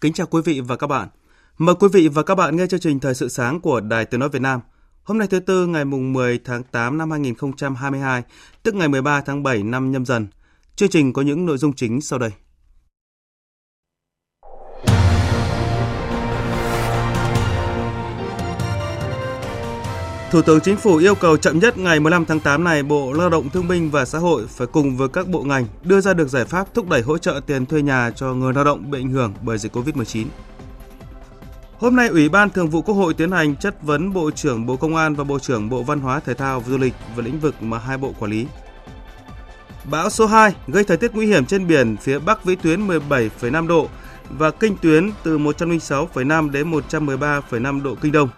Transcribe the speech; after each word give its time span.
Kính 0.00 0.12
chào 0.12 0.26
quý 0.26 0.42
vị 0.44 0.60
và 0.60 0.76
các 0.76 0.86
bạn. 0.86 1.08
Mời 1.58 1.74
quý 1.80 1.88
vị 1.92 2.08
và 2.08 2.22
các 2.22 2.34
bạn 2.34 2.56
nghe 2.56 2.66
chương 2.66 2.80
trình 2.80 3.00
Thời 3.00 3.14
sự 3.14 3.28
sáng 3.28 3.60
của 3.60 3.80
Đài 3.80 4.04
Tiếng 4.04 4.20
Nói 4.20 4.28
Việt 4.28 4.42
Nam. 4.42 4.60
Hôm 5.02 5.18
nay 5.18 5.28
thứ 5.28 5.40
Tư 5.40 5.66
ngày 5.66 5.84
mùng 5.84 6.12
10 6.12 6.38
tháng 6.44 6.62
8 6.62 6.98
năm 6.98 7.10
2022, 7.10 8.22
tức 8.62 8.74
ngày 8.74 8.88
13 8.88 9.20
tháng 9.20 9.42
7 9.42 9.62
năm 9.62 9.92
nhâm 9.92 10.06
dần. 10.06 10.26
Chương 10.76 10.88
trình 10.88 11.12
có 11.12 11.22
những 11.22 11.46
nội 11.46 11.58
dung 11.58 11.72
chính 11.72 12.00
sau 12.00 12.18
đây. 12.18 12.30
Thủ 20.30 20.42
tướng 20.42 20.60
Chính 20.60 20.76
phủ 20.76 20.96
yêu 20.96 21.14
cầu 21.14 21.36
chậm 21.36 21.58
nhất 21.58 21.78
ngày 21.78 22.00
15 22.00 22.24
tháng 22.24 22.40
8 22.40 22.64
này, 22.64 22.82
Bộ 22.82 23.12
Lao 23.12 23.30
động 23.30 23.48
Thương 23.50 23.68
binh 23.68 23.90
và 23.90 24.04
Xã 24.04 24.18
hội 24.18 24.46
phải 24.48 24.66
cùng 24.66 24.96
với 24.96 25.08
các 25.08 25.28
bộ 25.28 25.42
ngành 25.42 25.66
đưa 25.82 26.00
ra 26.00 26.14
được 26.14 26.28
giải 26.28 26.44
pháp 26.44 26.74
thúc 26.74 26.88
đẩy 26.88 27.02
hỗ 27.02 27.18
trợ 27.18 27.40
tiền 27.46 27.66
thuê 27.66 27.82
nhà 27.82 28.10
cho 28.10 28.34
người 28.34 28.52
lao 28.52 28.64
động 28.64 28.90
bị 28.90 28.98
ảnh 28.98 29.10
hưởng 29.10 29.32
bởi 29.42 29.58
dịch 29.58 29.76
Covid-19. 29.76 30.26
Hôm 31.78 31.96
nay, 31.96 32.08
Ủy 32.08 32.28
ban 32.28 32.50
Thường 32.50 32.68
vụ 32.68 32.82
Quốc 32.82 32.94
hội 32.94 33.14
tiến 33.14 33.30
hành 33.30 33.56
chất 33.56 33.82
vấn 33.82 34.12
Bộ 34.12 34.30
trưởng 34.30 34.66
Bộ 34.66 34.76
Công 34.76 34.96
an 34.96 35.14
và 35.14 35.24
Bộ 35.24 35.38
trưởng 35.38 35.68
Bộ 35.68 35.82
Văn 35.82 36.00
hóa 36.00 36.20
Thể 36.20 36.34
thao 36.34 36.60
và 36.60 36.68
Du 36.68 36.78
lịch 36.78 36.94
về 37.16 37.22
lĩnh 37.22 37.40
vực 37.40 37.62
mà 37.62 37.78
hai 37.78 37.98
bộ 37.98 38.14
quản 38.18 38.30
lý. 38.30 38.46
Bão 39.90 40.10
số 40.10 40.26
2 40.26 40.54
gây 40.66 40.84
thời 40.84 40.96
tiết 40.96 41.14
nguy 41.14 41.26
hiểm 41.26 41.46
trên 41.46 41.66
biển 41.66 41.96
phía 41.96 42.18
Bắc 42.18 42.44
vĩ 42.44 42.54
tuyến 42.54 42.88
17,5 42.88 43.66
độ 43.66 43.88
và 44.30 44.50
kinh 44.50 44.76
tuyến 44.76 45.10
từ 45.22 45.38
106,5 45.38 46.50
đến 46.50 46.70
113,5 46.70 47.82
độ 47.82 47.94
kinh 48.00 48.12
đông. 48.12 48.28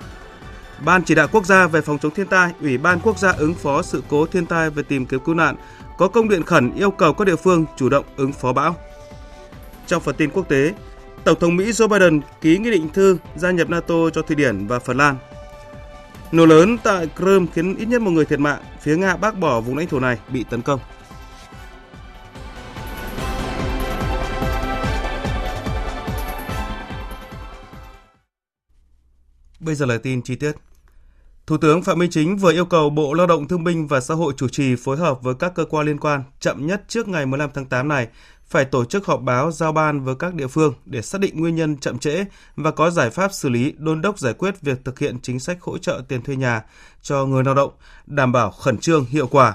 Ban 0.84 1.04
chỉ 1.04 1.14
đạo 1.14 1.28
quốc 1.32 1.46
gia 1.46 1.66
về 1.66 1.80
phòng 1.80 1.98
chống 1.98 2.14
thiên 2.14 2.26
tai, 2.26 2.52
Ủy 2.60 2.78
ban 2.78 3.00
quốc 3.00 3.18
gia 3.18 3.32
ứng 3.32 3.54
phó 3.54 3.82
sự 3.82 4.02
cố 4.08 4.26
thiên 4.26 4.46
tai 4.46 4.70
và 4.70 4.82
tìm 4.82 5.06
kiếm 5.06 5.20
cứu 5.24 5.34
nạn 5.34 5.56
có 5.98 6.08
công 6.08 6.28
điện 6.28 6.42
khẩn 6.42 6.74
yêu 6.74 6.90
cầu 6.90 7.14
các 7.14 7.24
địa 7.24 7.36
phương 7.36 7.64
chủ 7.76 7.88
động 7.88 8.04
ứng 8.16 8.32
phó 8.32 8.52
bão. 8.52 8.76
Trong 9.86 10.02
phần 10.02 10.14
tin 10.14 10.30
quốc 10.30 10.48
tế, 10.48 10.74
Tổng 11.24 11.38
thống 11.40 11.56
Mỹ 11.56 11.70
Joe 11.70 11.88
Biden 11.88 12.20
ký 12.40 12.58
nghị 12.58 12.70
định 12.70 12.88
thư 12.88 13.18
gia 13.36 13.50
nhập 13.50 13.70
NATO 13.70 14.10
cho 14.12 14.22
Thụy 14.22 14.36
Điển 14.36 14.66
và 14.66 14.78
Phần 14.78 14.96
Lan. 14.96 15.16
Nổ 16.32 16.46
lớn 16.46 16.76
tại 16.82 17.08
Crimea 17.16 17.46
khiến 17.54 17.76
ít 17.76 17.86
nhất 17.86 18.02
một 18.02 18.10
người 18.10 18.24
thiệt 18.24 18.40
mạng, 18.40 18.62
phía 18.80 18.96
Nga 18.96 19.16
bác 19.16 19.38
bỏ 19.38 19.60
vùng 19.60 19.76
lãnh 19.76 19.86
thổ 19.86 20.00
này 20.00 20.18
bị 20.28 20.44
tấn 20.50 20.62
công. 20.62 20.80
Bây 29.60 29.74
giờ 29.74 29.86
là 29.86 29.98
tin 30.02 30.22
chi 30.22 30.36
tiết. 30.36 30.52
Thủ 31.50 31.56
tướng 31.56 31.82
Phạm 31.82 31.98
Minh 31.98 32.10
Chính 32.10 32.36
vừa 32.36 32.52
yêu 32.52 32.64
cầu 32.64 32.90
Bộ 32.90 33.14
Lao 33.14 33.26
động 33.26 33.48
Thương 33.48 33.64
binh 33.64 33.86
và 33.86 34.00
Xã 34.00 34.14
hội 34.14 34.32
chủ 34.36 34.48
trì 34.48 34.76
phối 34.76 34.96
hợp 34.96 35.22
với 35.22 35.34
các 35.34 35.54
cơ 35.54 35.64
quan 35.64 35.86
liên 35.86 36.00
quan 36.00 36.22
chậm 36.40 36.66
nhất 36.66 36.82
trước 36.88 37.08
ngày 37.08 37.26
15 37.26 37.50
tháng 37.54 37.66
8 37.66 37.88
này 37.88 38.08
phải 38.46 38.64
tổ 38.64 38.84
chức 38.84 39.06
họp 39.06 39.22
báo 39.22 39.52
giao 39.52 39.72
ban 39.72 40.04
với 40.04 40.14
các 40.14 40.34
địa 40.34 40.46
phương 40.46 40.74
để 40.84 41.02
xác 41.02 41.20
định 41.20 41.40
nguyên 41.40 41.56
nhân 41.56 41.76
chậm 41.76 41.98
trễ 41.98 42.24
và 42.56 42.70
có 42.70 42.90
giải 42.90 43.10
pháp 43.10 43.32
xử 43.32 43.48
lý 43.48 43.74
đôn 43.78 44.02
đốc 44.02 44.18
giải 44.18 44.34
quyết 44.34 44.60
việc 44.60 44.84
thực 44.84 44.98
hiện 44.98 45.18
chính 45.22 45.40
sách 45.40 45.62
hỗ 45.62 45.78
trợ 45.78 46.02
tiền 46.08 46.22
thuê 46.22 46.36
nhà 46.36 46.62
cho 47.02 47.26
người 47.26 47.44
lao 47.44 47.54
động, 47.54 47.70
đảm 48.06 48.32
bảo 48.32 48.50
khẩn 48.50 48.78
trương, 48.78 49.04
hiệu 49.04 49.26
quả. 49.26 49.54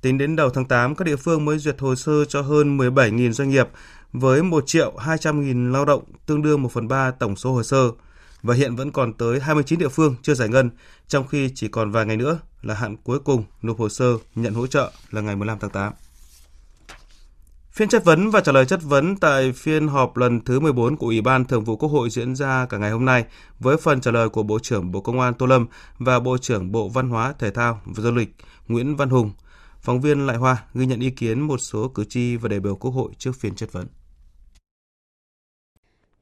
Tính 0.00 0.18
đến 0.18 0.36
đầu 0.36 0.50
tháng 0.50 0.64
8, 0.64 0.94
các 0.94 1.04
địa 1.04 1.16
phương 1.16 1.44
mới 1.44 1.58
duyệt 1.58 1.80
hồ 1.80 1.94
sơ 1.94 2.24
cho 2.24 2.42
hơn 2.42 2.78
17.000 2.78 3.32
doanh 3.32 3.50
nghiệp 3.50 3.68
với 4.12 4.42
1 4.42 4.64
triệu 4.66 4.92
200.000 4.96 5.72
lao 5.72 5.84
động, 5.84 6.02
tương 6.26 6.42
đương 6.42 6.62
1 6.62 6.72
phần 6.72 6.88
3 6.88 7.10
tổng 7.10 7.36
số 7.36 7.52
hồ 7.52 7.62
sơ 7.62 7.90
và 8.42 8.54
hiện 8.54 8.76
vẫn 8.76 8.92
còn 8.92 9.12
tới 9.12 9.40
29 9.40 9.78
địa 9.78 9.88
phương 9.88 10.16
chưa 10.22 10.34
giải 10.34 10.48
ngân, 10.48 10.70
trong 11.08 11.26
khi 11.26 11.50
chỉ 11.54 11.68
còn 11.68 11.90
vài 11.90 12.06
ngày 12.06 12.16
nữa 12.16 12.38
là 12.62 12.74
hạn 12.74 12.96
cuối 12.96 13.18
cùng 13.18 13.44
nộp 13.62 13.78
hồ 13.78 13.88
sơ 13.88 14.16
nhận 14.34 14.54
hỗ 14.54 14.66
trợ 14.66 14.92
là 15.10 15.20
ngày 15.20 15.36
15 15.36 15.58
tháng 15.60 15.70
8. 15.70 15.92
Phiên 17.72 17.88
chất 17.88 18.04
vấn 18.04 18.30
và 18.30 18.40
trả 18.40 18.52
lời 18.52 18.66
chất 18.66 18.80
vấn 18.82 19.16
tại 19.16 19.52
phiên 19.52 19.88
họp 19.88 20.16
lần 20.16 20.40
thứ 20.40 20.60
14 20.60 20.96
của 20.96 21.06
Ủy 21.06 21.20
ban 21.20 21.44
Thường 21.44 21.64
vụ 21.64 21.76
Quốc 21.76 21.88
hội 21.88 22.10
diễn 22.10 22.34
ra 22.36 22.66
cả 22.66 22.78
ngày 22.78 22.90
hôm 22.90 23.04
nay 23.04 23.24
với 23.60 23.76
phần 23.76 24.00
trả 24.00 24.10
lời 24.10 24.28
của 24.28 24.42
Bộ 24.42 24.58
trưởng 24.58 24.92
Bộ 24.92 25.00
Công 25.00 25.20
an 25.20 25.34
Tô 25.34 25.46
Lâm 25.46 25.66
và 25.98 26.20
Bộ 26.20 26.38
trưởng 26.38 26.72
Bộ 26.72 26.88
Văn 26.88 27.08
hóa, 27.08 27.34
Thể 27.38 27.50
thao 27.50 27.80
và 27.84 28.02
Du 28.02 28.10
lịch 28.10 28.34
Nguyễn 28.68 28.96
Văn 28.96 29.10
Hùng. 29.10 29.32
Phóng 29.80 30.00
viên 30.00 30.26
Lại 30.26 30.36
Hoa 30.36 30.64
ghi 30.74 30.86
nhận 30.86 31.00
ý 31.00 31.10
kiến 31.10 31.40
một 31.40 31.58
số 31.58 31.88
cử 31.88 32.04
tri 32.04 32.36
và 32.36 32.48
đại 32.48 32.60
biểu 32.60 32.76
Quốc 32.76 32.90
hội 32.90 33.12
trước 33.18 33.36
phiên 33.36 33.54
chất 33.54 33.72
vấn. 33.72 33.86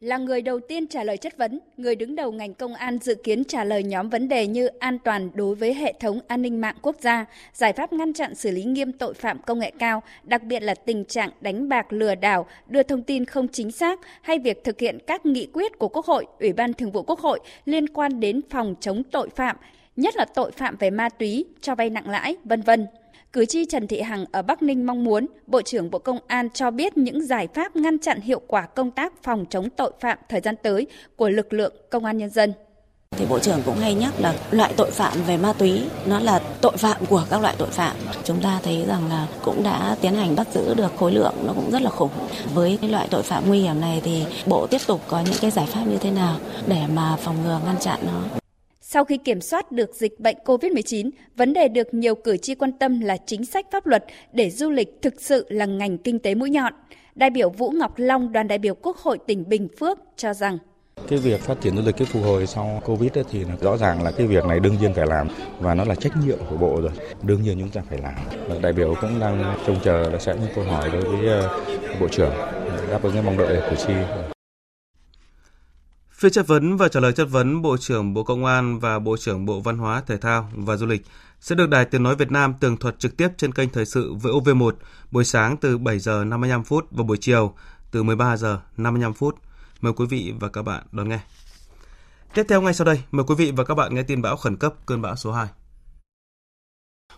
Là 0.01 0.19
người 0.19 0.43
đầu 0.43 0.61
tiên 0.61 0.87
trả 0.87 1.05
lời 1.05 1.17
chất 1.17 1.37
vấn, 1.37 1.61
người 1.77 1.97
đứng 1.97 2.17
đầu 2.17 2.33
ngành 2.33 2.55
công 2.55 2.75
an 2.75 2.99
dự 2.99 3.15
kiến 3.15 3.45
trả 3.45 3.65
lời 3.65 3.83
nhóm 3.83 4.11
vấn 4.11 4.29
đề 4.29 4.47
như 4.47 4.67
an 4.67 4.99
toàn 4.99 5.31
đối 5.35 5.55
với 5.55 5.75
hệ 5.75 5.93
thống 6.01 6.21
an 6.29 6.43
ninh 6.43 6.61
mạng 6.61 6.77
quốc 6.83 6.97
gia, 7.01 7.27
giải 7.53 7.73
pháp 7.73 7.93
ngăn 7.93 8.13
chặn 8.13 8.35
xử 8.35 8.51
lý 8.51 8.65
nghiêm 8.65 8.93
tội 8.93 9.15
phạm 9.15 9.43
công 9.43 9.59
nghệ 9.59 9.73
cao, 9.79 10.03
đặc 10.23 10.43
biệt 10.43 10.63
là 10.63 10.75
tình 10.75 11.05
trạng 11.05 11.31
đánh 11.41 11.69
bạc 11.69 11.93
lừa 11.93 12.15
đảo, 12.15 12.47
đưa 12.69 12.83
thông 12.83 13.03
tin 13.03 13.25
không 13.25 13.49
chính 13.49 13.71
xác 13.71 14.01
hay 14.23 14.39
việc 14.39 14.65
thực 14.65 14.81
hiện 14.81 14.99
các 15.07 15.27
nghị 15.27 15.47
quyết 15.53 15.79
của 15.79 15.89
Quốc 15.89 16.07
hội, 16.07 16.27
Ủy 16.39 16.53
ban 16.53 16.75
Thường 16.75 16.93
vụ 16.93 17.03
Quốc 17.03 17.21
hội 17.21 17.41
liên 17.65 17.89
quan 17.89 18.21
đến 18.21 18.41
phòng 18.51 18.75
chống 18.81 19.03
tội 19.03 19.29
phạm, 19.37 19.57
nhất 19.97 20.17
là 20.17 20.25
tội 20.25 20.51
phạm 20.51 20.77
về 20.77 20.91
ma 20.91 21.09
túy, 21.09 21.45
cho 21.61 21.75
vay 21.75 21.91
nặng 21.91 22.09
lãi, 22.09 22.37
vân 22.45 22.63
vân. 22.63 22.87
Cử 23.33 23.45
tri 23.47 23.65
Trần 23.65 23.87
Thị 23.87 24.01
Hằng 24.01 24.25
ở 24.33 24.43
Bắc 24.43 24.63
Ninh 24.63 24.87
mong 24.87 25.05
muốn 25.05 25.27
Bộ 25.47 25.63
trưởng 25.63 25.91
Bộ 25.91 25.99
Công 25.99 26.19
an 26.27 26.49
cho 26.55 26.71
biết 26.71 26.97
những 26.97 27.27
giải 27.27 27.49
pháp 27.55 27.77
ngăn 27.77 27.99
chặn 27.99 28.21
hiệu 28.21 28.41
quả 28.47 28.67
công 28.67 28.91
tác 28.91 29.23
phòng 29.23 29.45
chống 29.51 29.71
tội 29.71 29.93
phạm 30.01 30.19
thời 30.29 30.41
gian 30.41 30.55
tới 30.63 30.87
của 31.17 31.29
lực 31.29 31.53
lượng 31.53 31.75
công 31.91 32.05
an 32.05 32.19
nhân 32.19 32.31
dân. 32.31 32.53
Thì 33.11 33.27
Bộ 33.27 33.39
trưởng 33.39 33.63
cũng 33.67 33.77
hay 33.77 33.95
nhắc 33.95 34.15
là 34.21 34.35
loại 34.51 34.73
tội 34.77 34.91
phạm 34.91 35.13
về 35.27 35.37
ma 35.37 35.53
túy, 35.53 35.83
nó 36.07 36.21
là 36.21 36.41
tội 36.61 36.77
phạm 36.77 37.07
của 37.07 37.25
các 37.31 37.43
loại 37.43 37.55
tội 37.59 37.69
phạm. 37.69 37.97
Chúng 38.25 38.41
ta 38.43 38.61
thấy 38.63 38.85
rằng 38.89 39.09
là 39.09 39.27
cũng 39.43 39.63
đã 39.63 39.97
tiến 40.01 40.15
hành 40.15 40.37
bắt 40.37 40.47
giữ 40.55 40.75
được 40.75 40.97
khối 40.97 41.13
lượng 41.13 41.35
nó 41.47 41.53
cũng 41.53 41.71
rất 41.71 41.83
là 41.83 41.91
khủng. 41.91 42.11
Với 42.55 42.79
cái 42.81 42.91
loại 42.91 43.09
tội 43.11 43.23
phạm 43.23 43.49
nguy 43.49 43.61
hiểm 43.61 43.81
này 43.81 44.01
thì 44.05 44.25
Bộ 44.47 44.67
tiếp 44.67 44.81
tục 44.87 45.01
có 45.09 45.21
những 45.21 45.39
cái 45.41 45.51
giải 45.51 45.67
pháp 45.67 45.83
như 45.87 45.97
thế 45.97 46.11
nào 46.11 46.37
để 46.67 46.83
mà 46.95 47.17
phòng 47.21 47.37
ngừa 47.45 47.61
ngăn 47.67 47.77
chặn 47.81 47.99
nó. 48.07 48.41
Sau 48.93 49.05
khi 49.05 49.17
kiểm 49.17 49.41
soát 49.41 49.73
được 49.73 49.95
dịch 49.95 50.21
bệnh 50.21 50.37
COVID-19, 50.45 51.11
vấn 51.37 51.53
đề 51.53 51.69
được 51.69 51.95
nhiều 51.95 52.15
cử 52.15 52.37
tri 52.37 52.55
quan 52.55 52.73
tâm 52.73 53.01
là 53.01 53.17
chính 53.27 53.45
sách 53.45 53.67
pháp 53.73 53.87
luật 53.87 54.05
để 54.33 54.51
du 54.51 54.71
lịch 54.71 54.89
thực 55.03 55.15
sự 55.21 55.47
là 55.49 55.67
ngành 55.67 55.99
kinh 55.99 56.19
tế 56.19 56.35
mũi 56.35 56.51
nhọn. 56.51 56.73
Đại 57.15 57.31
biểu 57.31 57.51
Vũ 57.51 57.71
Ngọc 57.71 57.93
Long, 57.97 58.33
đoàn 58.33 58.49
đại 58.49 58.59
biểu 58.59 58.75
Quốc 58.75 58.97
hội 58.97 59.19
tỉnh 59.27 59.49
Bình 59.49 59.69
Phước 59.81 59.99
cho 60.17 60.35
rằng 60.35 60.59
cái 61.09 61.19
việc 61.19 61.41
phát 61.41 61.61
triển 61.61 61.77
du 61.77 61.83
lịch 61.87 61.97
cái 61.97 62.07
phục 62.07 62.23
hồi 62.23 62.47
sau 62.47 62.83
Covid 62.85 63.13
ấy, 63.13 63.25
thì 63.31 63.45
rõ 63.61 63.77
ràng 63.77 64.03
là 64.03 64.11
cái 64.11 64.27
việc 64.27 64.45
này 64.45 64.61
đương 64.61 64.77
nhiên 64.81 64.95
phải 64.95 65.07
làm 65.07 65.29
và 65.61 65.75
nó 65.75 65.85
là 65.85 65.95
trách 65.95 66.13
nhiệm 66.27 66.39
của 66.51 66.57
bộ 66.57 66.81
rồi. 66.81 66.93
Đương 67.23 67.43
nhiên 67.43 67.59
chúng 67.61 67.71
ta 67.71 67.81
phải 67.89 67.99
làm. 67.99 68.15
Đại 68.63 68.73
biểu 68.73 68.95
cũng 69.01 69.21
đang 69.21 69.57
trông 69.67 69.81
chờ 69.85 70.11
là 70.11 70.19
sẽ 70.19 70.35
những 70.41 70.51
câu 70.55 70.65
hỏi 70.65 70.91
đối 70.93 71.03
với 71.05 71.27
ờ, 71.27 71.61
bộ 72.01 72.09
trưởng 72.09 72.33
đáp 72.91 73.03
ứng 73.03 73.13
cái 73.13 73.23
mong 73.23 73.39
đợi 73.39 73.57
của 73.57 73.67
cử 73.71 73.77
tri. 73.87 73.95
Phiên 76.21 76.33
chất 76.33 76.47
vấn 76.47 76.77
và 76.77 76.89
trả 76.89 77.01
lời 77.01 77.13
chất 77.13 77.25
vấn 77.25 77.63
Bộ 77.63 77.77
trưởng 77.77 78.15
Bộ 78.15 78.23
Công 78.23 78.45
an 78.45 78.79
và 78.79 78.99
Bộ 78.99 79.17
trưởng 79.17 79.47
Bộ 79.47 79.61
Văn 79.61 79.79
hóa, 79.79 80.03
Thể 80.07 80.17
thao 80.17 80.51
và 80.55 80.77
Du 80.77 80.87
lịch 80.87 81.07
sẽ 81.41 81.55
được 81.55 81.69
Đài 81.69 81.85
Tiếng 81.85 82.03
Nói 82.03 82.17
Việt 82.17 82.31
Nam 82.31 82.55
tường 82.61 82.77
thuật 82.77 82.99
trực 82.99 83.17
tiếp 83.17 83.29
trên 83.37 83.53
kênh 83.53 83.71
Thời 83.71 83.87
sự 83.87 84.15
VOV1 84.15 84.73
buổi 85.11 85.25
sáng 85.25 85.57
từ 85.57 85.79
7 85.79 85.99
giờ 85.99 86.25
55 86.25 86.65
phút 86.65 86.87
và 86.91 87.05
buổi 87.05 87.17
chiều 87.21 87.55
từ 87.91 88.03
13 88.03 88.37
giờ 88.37 88.61
55 88.77 89.15
phút. 89.15 89.39
Mời 89.81 89.93
quý 89.93 90.07
vị 90.07 90.35
và 90.41 90.49
các 90.49 90.63
bạn 90.63 90.83
đón 90.93 91.09
nghe. 91.09 91.21
Tiếp 92.35 92.43
theo 92.49 92.63
ngay 92.63 92.75
sau 92.75 92.85
đây, 92.85 93.03
mời 93.11 93.25
quý 93.29 93.35
vị 93.35 93.53
và 93.57 93.65
các 93.65 93.75
bạn 93.75 93.95
nghe 93.95 94.03
tin 94.03 94.23
bão 94.23 94.37
khẩn 94.37 94.57
cấp 94.57 94.75
cơn 94.87 95.03
bão 95.03 95.17
số 95.17 95.33
2. 95.33 95.49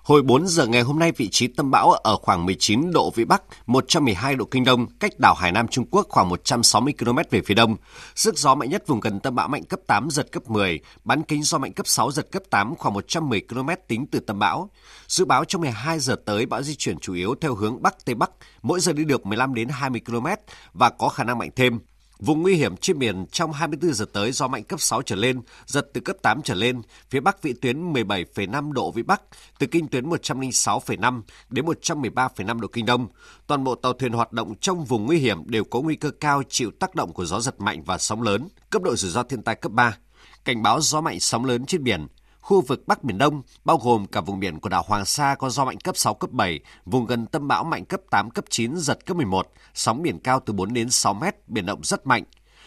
Hồi 0.03 0.23
4 0.23 0.47
giờ 0.47 0.67
ngày 0.67 0.83
hôm 0.83 0.99
nay, 0.99 1.13
vị 1.13 1.29
trí 1.29 1.47
tâm 1.47 1.71
bão 1.71 1.91
ở 1.91 2.17
khoảng 2.17 2.47
19 2.47 2.93
độ 2.93 3.11
Vĩ 3.15 3.25
Bắc, 3.25 3.43
112 3.67 4.35
độ 4.37 4.45
Kinh 4.45 4.65
Đông, 4.65 4.87
cách 5.01 5.19
đảo 5.19 5.35
Hải 5.35 5.53
Nam 5.53 5.69
Trung 5.69 5.87
Quốc 5.91 6.07
khoảng 6.09 6.29
160 6.29 6.95
km 6.99 7.19
về 7.31 7.43
phía 7.47 7.55
đông. 7.55 7.77
Sức 8.15 8.39
gió 8.39 8.55
mạnh 8.55 8.71
nhất 8.71 8.87
vùng 8.87 9.01
gần 9.01 9.21
tâm 9.21 9.35
bão 9.35 9.49
mạnh 9.49 9.65
cấp 9.65 9.81
8, 9.87 10.11
giật 10.11 10.33
cấp 10.33 10.51
10, 10.51 10.81
bán 11.05 11.23
kính 11.23 11.43
gió 11.43 11.59
mạnh 11.59 11.73
cấp 11.73 11.87
6, 11.87 12.11
giật 12.11 12.27
cấp 12.33 12.43
8, 12.51 12.77
khoảng 12.77 12.95
110 12.95 13.41
km 13.49 13.69
tính 13.89 14.07
từ 14.07 14.21
tâm 14.21 14.39
bão. 14.39 14.71
Dự 15.09 15.25
báo 15.25 15.45
trong 15.45 15.61
12 15.61 15.99
giờ 15.99 16.17
tới, 16.25 16.47
bão 16.47 16.63
di 16.63 16.75
chuyển 16.75 16.99
chủ 16.99 17.15
yếu 17.15 17.35
theo 17.41 17.55
hướng 17.55 17.83
Bắc 17.83 18.05
Tây 18.05 18.15
Bắc, 18.15 18.31
mỗi 18.63 18.81
giờ 18.81 18.93
đi 18.93 19.05
được 19.05 19.27
15 19.27 19.55
đến 19.55 19.69
20 19.69 20.01
km 20.07 20.27
và 20.73 20.91
có 20.91 21.09
khả 21.09 21.25
năng 21.25 21.39
mạnh 21.39 21.51
thêm. 21.57 21.81
Vùng 22.25 22.43
nguy 22.43 22.55
hiểm 22.55 22.77
trên 22.77 22.99
biển 22.99 23.27
trong 23.33 23.53
24 23.53 23.95
giờ 23.95 24.05
tới 24.13 24.33
gió 24.33 24.49
mạnh 24.49 24.65
cấp 24.65 24.81
6 24.81 25.03
trở 25.03 25.17
lên, 25.17 25.41
giật 25.67 25.87
từ 25.93 26.01
cấp 26.01 26.17
8 26.23 26.43
trở 26.43 26.55
lên, 26.55 26.83
phía 27.11 27.21
Bắc 27.21 27.43
vị 27.43 27.53
tuyến 27.53 27.93
17,5 27.93 28.73
độ 28.73 28.91
vĩ 28.91 29.03
Bắc, 29.03 29.23
từ 29.59 29.67
kinh 29.67 29.89
tuyến 29.89 30.11
106,5 30.11 31.23
đến 31.51 31.65
113,5 31.65 32.61
độ 32.61 32.69
kinh 32.69 32.87
Đông. 32.87 33.07
Toàn 33.47 33.65
bộ 33.65 33.75
tàu 33.75 33.93
thuyền 33.93 34.13
hoạt 34.13 34.33
động 34.33 34.55
trong 34.61 34.85
vùng 34.85 35.07
nguy 35.07 35.19
hiểm 35.19 35.51
đều 35.51 35.65
có 35.65 35.81
nguy 35.81 35.97
cơ 35.97 36.11
cao 36.11 36.43
chịu 36.49 36.71
tác 36.81 36.95
động 36.95 37.13
của 37.13 37.25
gió 37.25 37.41
giật 37.41 37.61
mạnh 37.61 37.83
và 37.85 37.99
sóng 37.99 38.23
lớn, 38.23 38.49
cấp 38.71 38.83
độ 38.83 38.97
rủi 38.97 39.11
ro 39.11 39.23
thiên 39.23 39.43
tai 39.43 39.55
cấp 39.55 39.73
3. 39.73 39.97
Cảnh 40.45 40.63
báo 40.63 40.81
gió 40.81 41.01
mạnh 41.01 41.21
sóng 41.21 41.45
lớn 41.45 41.67
trên 41.67 41.85
biển, 41.85 42.07
Khu 42.43 42.61
vực 42.61 42.83
Bắc 42.87 43.05
Biển 43.05 43.19
Đông, 43.19 43.43
bao 43.65 43.77
gồm 43.77 44.07
cả 44.07 44.21
vùng 44.21 44.41
biển 44.41 44.61
của 44.61 44.69
đảo 44.69 44.85
Hoàng 44.87 45.05
Sa 45.05 45.35
có 45.35 45.51
gió 45.51 45.65
mạnh 45.65 45.81
cấp 45.81 45.97
6, 45.97 46.15
cấp 46.15 46.31
7, 46.31 46.61
vùng 46.85 47.07
gần 47.07 47.27
tâm 47.27 47.49
bão 47.49 47.65
mạnh 47.65 47.85
cấp 47.85 48.01
8, 48.11 48.31
cấp 48.31 48.45
9, 48.51 48.77
giật 48.77 49.07
cấp 49.07 49.17
11, 49.17 49.53
sóng 49.75 50.03
biển 50.03 50.19
cao 50.19 50.41
từ 50.47 50.53
4 50.53 50.73
đến 50.73 50.91
6 50.91 51.15
mét, 51.15 51.49
biển 51.49 51.67
động 51.67 51.81
rất 51.83 52.07
mạnh. 52.07 52.25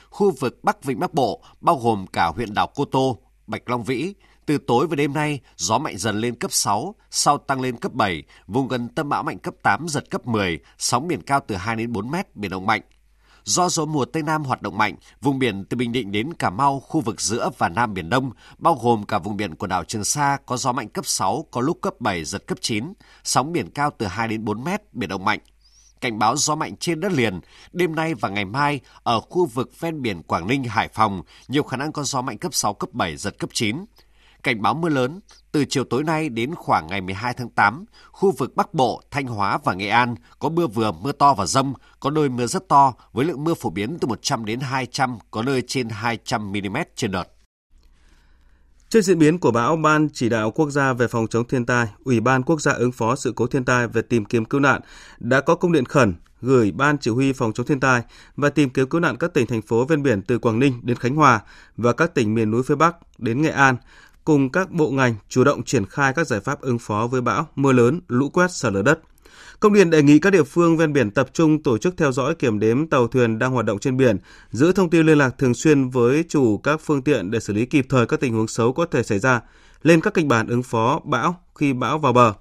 Khu 0.10 0.32
vực 0.32 0.60
Bắc 0.64 0.84
Vịnh 0.84 1.00
Bắc 1.00 1.14
Bộ, 1.14 1.44
bao 1.62 1.76
gồm 1.76 2.08
cả 2.08 2.28
huyện 2.28 2.54
đảo 2.54 2.70
Cô 2.76 2.86
Tô, 2.86 3.18
Bạch 3.48 3.70
Long 3.70 3.84
Vĩ, 3.84 4.14
từ 4.46 4.58
tối 4.58 4.88
và 4.88 4.96
đêm 4.96 5.14
nay, 5.14 5.40
gió 5.56 5.78
mạnh 5.78 5.98
dần 5.98 6.20
lên 6.20 6.36
cấp 6.36 6.52
6, 6.52 6.96
sau 7.12 7.38
tăng 7.38 7.62
lên 7.62 7.78
cấp 7.78 7.94
7, 7.94 8.24
vùng 8.48 8.68
gần 8.68 8.90
tâm 8.90 9.10
bão 9.10 9.24
mạnh 9.24 9.40
cấp 9.40 9.54
8, 9.64 9.88
giật 9.90 10.10
cấp 10.10 10.28
10, 10.28 10.60
sóng 10.78 11.08
biển 11.08 11.22
cao 11.22 11.40
từ 11.48 11.56
2 11.56 11.76
đến 11.76 11.92
4 11.92 12.12
mét, 12.12 12.36
biển 12.36 12.52
động 12.52 12.66
mạnh. 12.66 12.82
Do 13.46 13.70
gió 13.70 13.86
mùa 13.86 14.06
Tây 14.06 14.24
Nam 14.24 14.44
hoạt 14.44 14.62
động 14.62 14.78
mạnh, 14.78 14.96
vùng 15.22 15.40
biển 15.40 15.66
từ 15.66 15.78
Bình 15.78 15.92
Định 15.92 16.12
đến 16.12 16.34
Cà 16.34 16.50
Mau, 16.50 16.80
khu 16.80 17.02
vực 17.02 17.22
giữa 17.22 17.50
và 17.58 17.70
Nam 17.70 17.94
Biển 17.94 18.10
Đông, 18.10 18.32
bao 18.58 18.80
gồm 18.84 19.06
cả 19.06 19.20
vùng 19.20 19.38
biển 19.38 19.56
quần 19.56 19.70
đảo 19.70 19.84
Trường 19.84 20.04
Sa 20.04 20.38
có 20.46 20.58
gió 20.58 20.72
mạnh 20.72 20.90
cấp 20.90 21.06
6, 21.06 21.46
có 21.52 21.62
lúc 21.62 21.78
cấp 21.82 21.94
7, 22.00 22.26
giật 22.26 22.48
cấp 22.48 22.58
9, 22.62 22.94
sóng 23.24 23.52
biển 23.52 23.70
cao 23.70 23.92
từ 23.98 24.06
2 24.06 24.28
đến 24.28 24.46
4 24.46 24.64
mét, 24.64 24.82
biển 24.94 25.10
động 25.10 25.26
mạnh. 25.26 25.40
Cảnh 26.02 26.20
báo 26.20 26.38
gió 26.38 26.56
mạnh 26.56 26.76
trên 26.78 27.00
đất 27.00 27.12
liền, 27.12 27.40
đêm 27.74 27.96
nay 27.96 28.14
và 28.14 28.30
ngày 28.30 28.46
mai 28.46 28.80
ở 29.04 29.20
khu 29.20 29.46
vực 29.46 29.80
ven 29.80 30.02
biển 30.02 30.24
Quảng 30.24 30.48
Ninh, 30.48 30.64
Hải 30.64 30.88
Phòng, 30.88 31.22
nhiều 31.48 31.64
khả 31.64 31.78
năng 31.78 31.92
có 31.92 32.04
gió 32.04 32.22
mạnh 32.22 32.38
cấp 32.38 32.54
6, 32.54 32.74
cấp 32.74 32.90
7, 32.94 33.18
giật 33.18 33.40
cấp 33.40 33.50
9. 33.54 33.86
Cảnh 34.46 34.62
báo 34.62 34.74
mưa 34.74 34.90
lớn, 34.90 35.20
từ 35.52 35.66
chiều 35.70 35.84
tối 35.84 36.04
nay 36.04 36.30
đến 36.30 36.56
khoảng 36.56 36.88
ngày 36.88 37.02
12 37.02 37.34
tháng 37.34 37.50
8, 37.50 37.86
khu 38.12 38.32
vực 38.32 38.56
Bắc 38.56 38.74
Bộ, 38.74 39.02
Thanh 39.12 39.28
Hóa 39.28 39.60
và 39.64 39.74
Nghệ 39.74 39.88
An 39.88 40.16
có 40.40 40.50
mưa 40.50 40.68
vừa, 40.68 40.92
mưa 40.92 41.12
to 41.12 41.34
và 41.34 41.46
rông, 41.46 41.74
có 42.00 42.10
nơi 42.10 42.30
mưa 42.30 42.48
rất 42.48 42.68
to 42.68 42.94
với 43.14 43.26
lượng 43.26 43.44
mưa 43.44 43.54
phổ 43.54 43.70
biến 43.70 43.98
từ 44.02 44.08
100 44.08 44.46
đến 44.46 44.60
200, 44.60 45.18
có 45.32 45.44
nơi 45.44 45.62
trên 45.68 45.90
200 45.90 46.52
mm 46.52 46.78
trên 46.96 47.12
đợt. 47.12 47.24
Trước 48.90 49.02
diễn 49.02 49.20
biến 49.20 49.40
của 49.40 49.52
bão, 49.52 49.76
Ban 49.76 50.08
chỉ 50.14 50.30
đạo 50.30 50.52
quốc 50.52 50.70
gia 50.70 50.94
về 50.94 51.08
phòng 51.08 51.28
chống 51.28 51.48
thiên 51.48 51.66
tai, 51.66 51.88
Ủy 52.04 52.20
ban 52.20 52.44
quốc 52.44 52.62
gia 52.62 52.72
ứng 52.72 52.92
phó 52.92 53.16
sự 53.16 53.34
cố 53.36 53.48
thiên 53.48 53.66
tai 53.66 53.88
về 53.88 54.02
tìm 54.02 54.26
kiếm 54.26 54.46
cứu 54.46 54.62
nạn 54.62 54.82
đã 55.20 55.42
có 55.42 55.56
công 55.56 55.72
điện 55.72 55.86
khẩn 55.86 56.16
gửi 56.42 56.72
Ban 56.72 56.98
chỉ 56.98 57.12
huy 57.12 57.34
phòng 57.34 57.54
chống 57.54 57.66
thiên 57.66 57.80
tai 57.80 58.02
và 58.36 58.50
tìm 58.50 58.70
kiếm 58.70 58.90
cứu 58.90 59.02
nạn 59.02 59.18
các 59.18 59.34
tỉnh 59.34 59.48
thành 59.48 59.62
phố 59.62 59.86
ven 59.86 60.04
biển 60.04 60.22
từ 60.22 60.40
Quảng 60.40 60.60
Ninh 60.60 60.80
đến 60.84 60.98
Khánh 60.98 61.16
Hòa 61.16 61.40
và 61.78 61.94
các 61.94 62.14
tỉnh 62.14 62.34
miền 62.34 62.52
núi 62.52 62.64
phía 62.64 62.76
Bắc 62.76 62.96
đến 63.18 63.42
Nghệ 63.42 63.50
An 63.50 63.76
cùng 64.26 64.50
các 64.50 64.72
bộ 64.72 64.90
ngành 64.92 65.16
chủ 65.30 65.44
động 65.44 65.64
triển 65.64 65.86
khai 65.86 66.14
các 66.14 66.28
giải 66.28 66.40
pháp 66.40 66.62
ứng 66.62 66.80
phó 66.80 67.08
với 67.08 67.22
bão, 67.22 67.48
mưa 67.56 67.72
lớn, 67.72 68.02
lũ 68.08 68.30
quét, 68.30 68.52
sạt 68.52 68.74
lở 68.74 68.82
đất. 68.82 69.00
Công 69.60 69.74
điện 69.74 69.90
đề 69.90 70.04
nghị 70.04 70.20
các 70.20 70.30
địa 70.30 70.44
phương 70.44 70.78
ven 70.78 70.94
biển 70.94 71.12
tập 71.12 71.30
trung 71.34 71.64
tổ 71.64 71.78
chức 71.78 71.98
theo 71.98 72.12
dõi 72.12 72.36
kiểm 72.36 72.60
đếm 72.60 72.88
tàu 72.88 73.08
thuyền 73.08 73.40
đang 73.40 73.52
hoạt 73.52 73.66
động 73.66 73.80
trên 73.80 73.98
biển, 73.98 74.18
giữ 74.52 74.72
thông 74.72 74.90
tin 74.90 75.06
liên 75.06 75.18
lạc 75.18 75.36
thường 75.38 75.54
xuyên 75.54 75.90
với 75.90 76.26
chủ 76.30 76.58
các 76.58 76.82
phương 76.84 77.02
tiện 77.02 77.32
để 77.32 77.40
xử 77.40 77.54
lý 77.54 77.66
kịp 77.66 77.86
thời 77.90 78.06
các 78.06 78.20
tình 78.20 78.34
huống 78.34 78.48
xấu 78.48 78.74
có 78.74 78.86
thể 78.86 79.04
xảy 79.04 79.20
ra, 79.20 79.42
lên 79.84 80.02
các 80.02 80.14
kịch 80.14 80.26
bản 80.26 80.48
ứng 80.48 80.64
phó 80.64 81.00
bão 81.04 81.36
khi 81.56 81.74
bão 81.74 82.00
vào 82.00 82.14
bờ. 82.14 82.34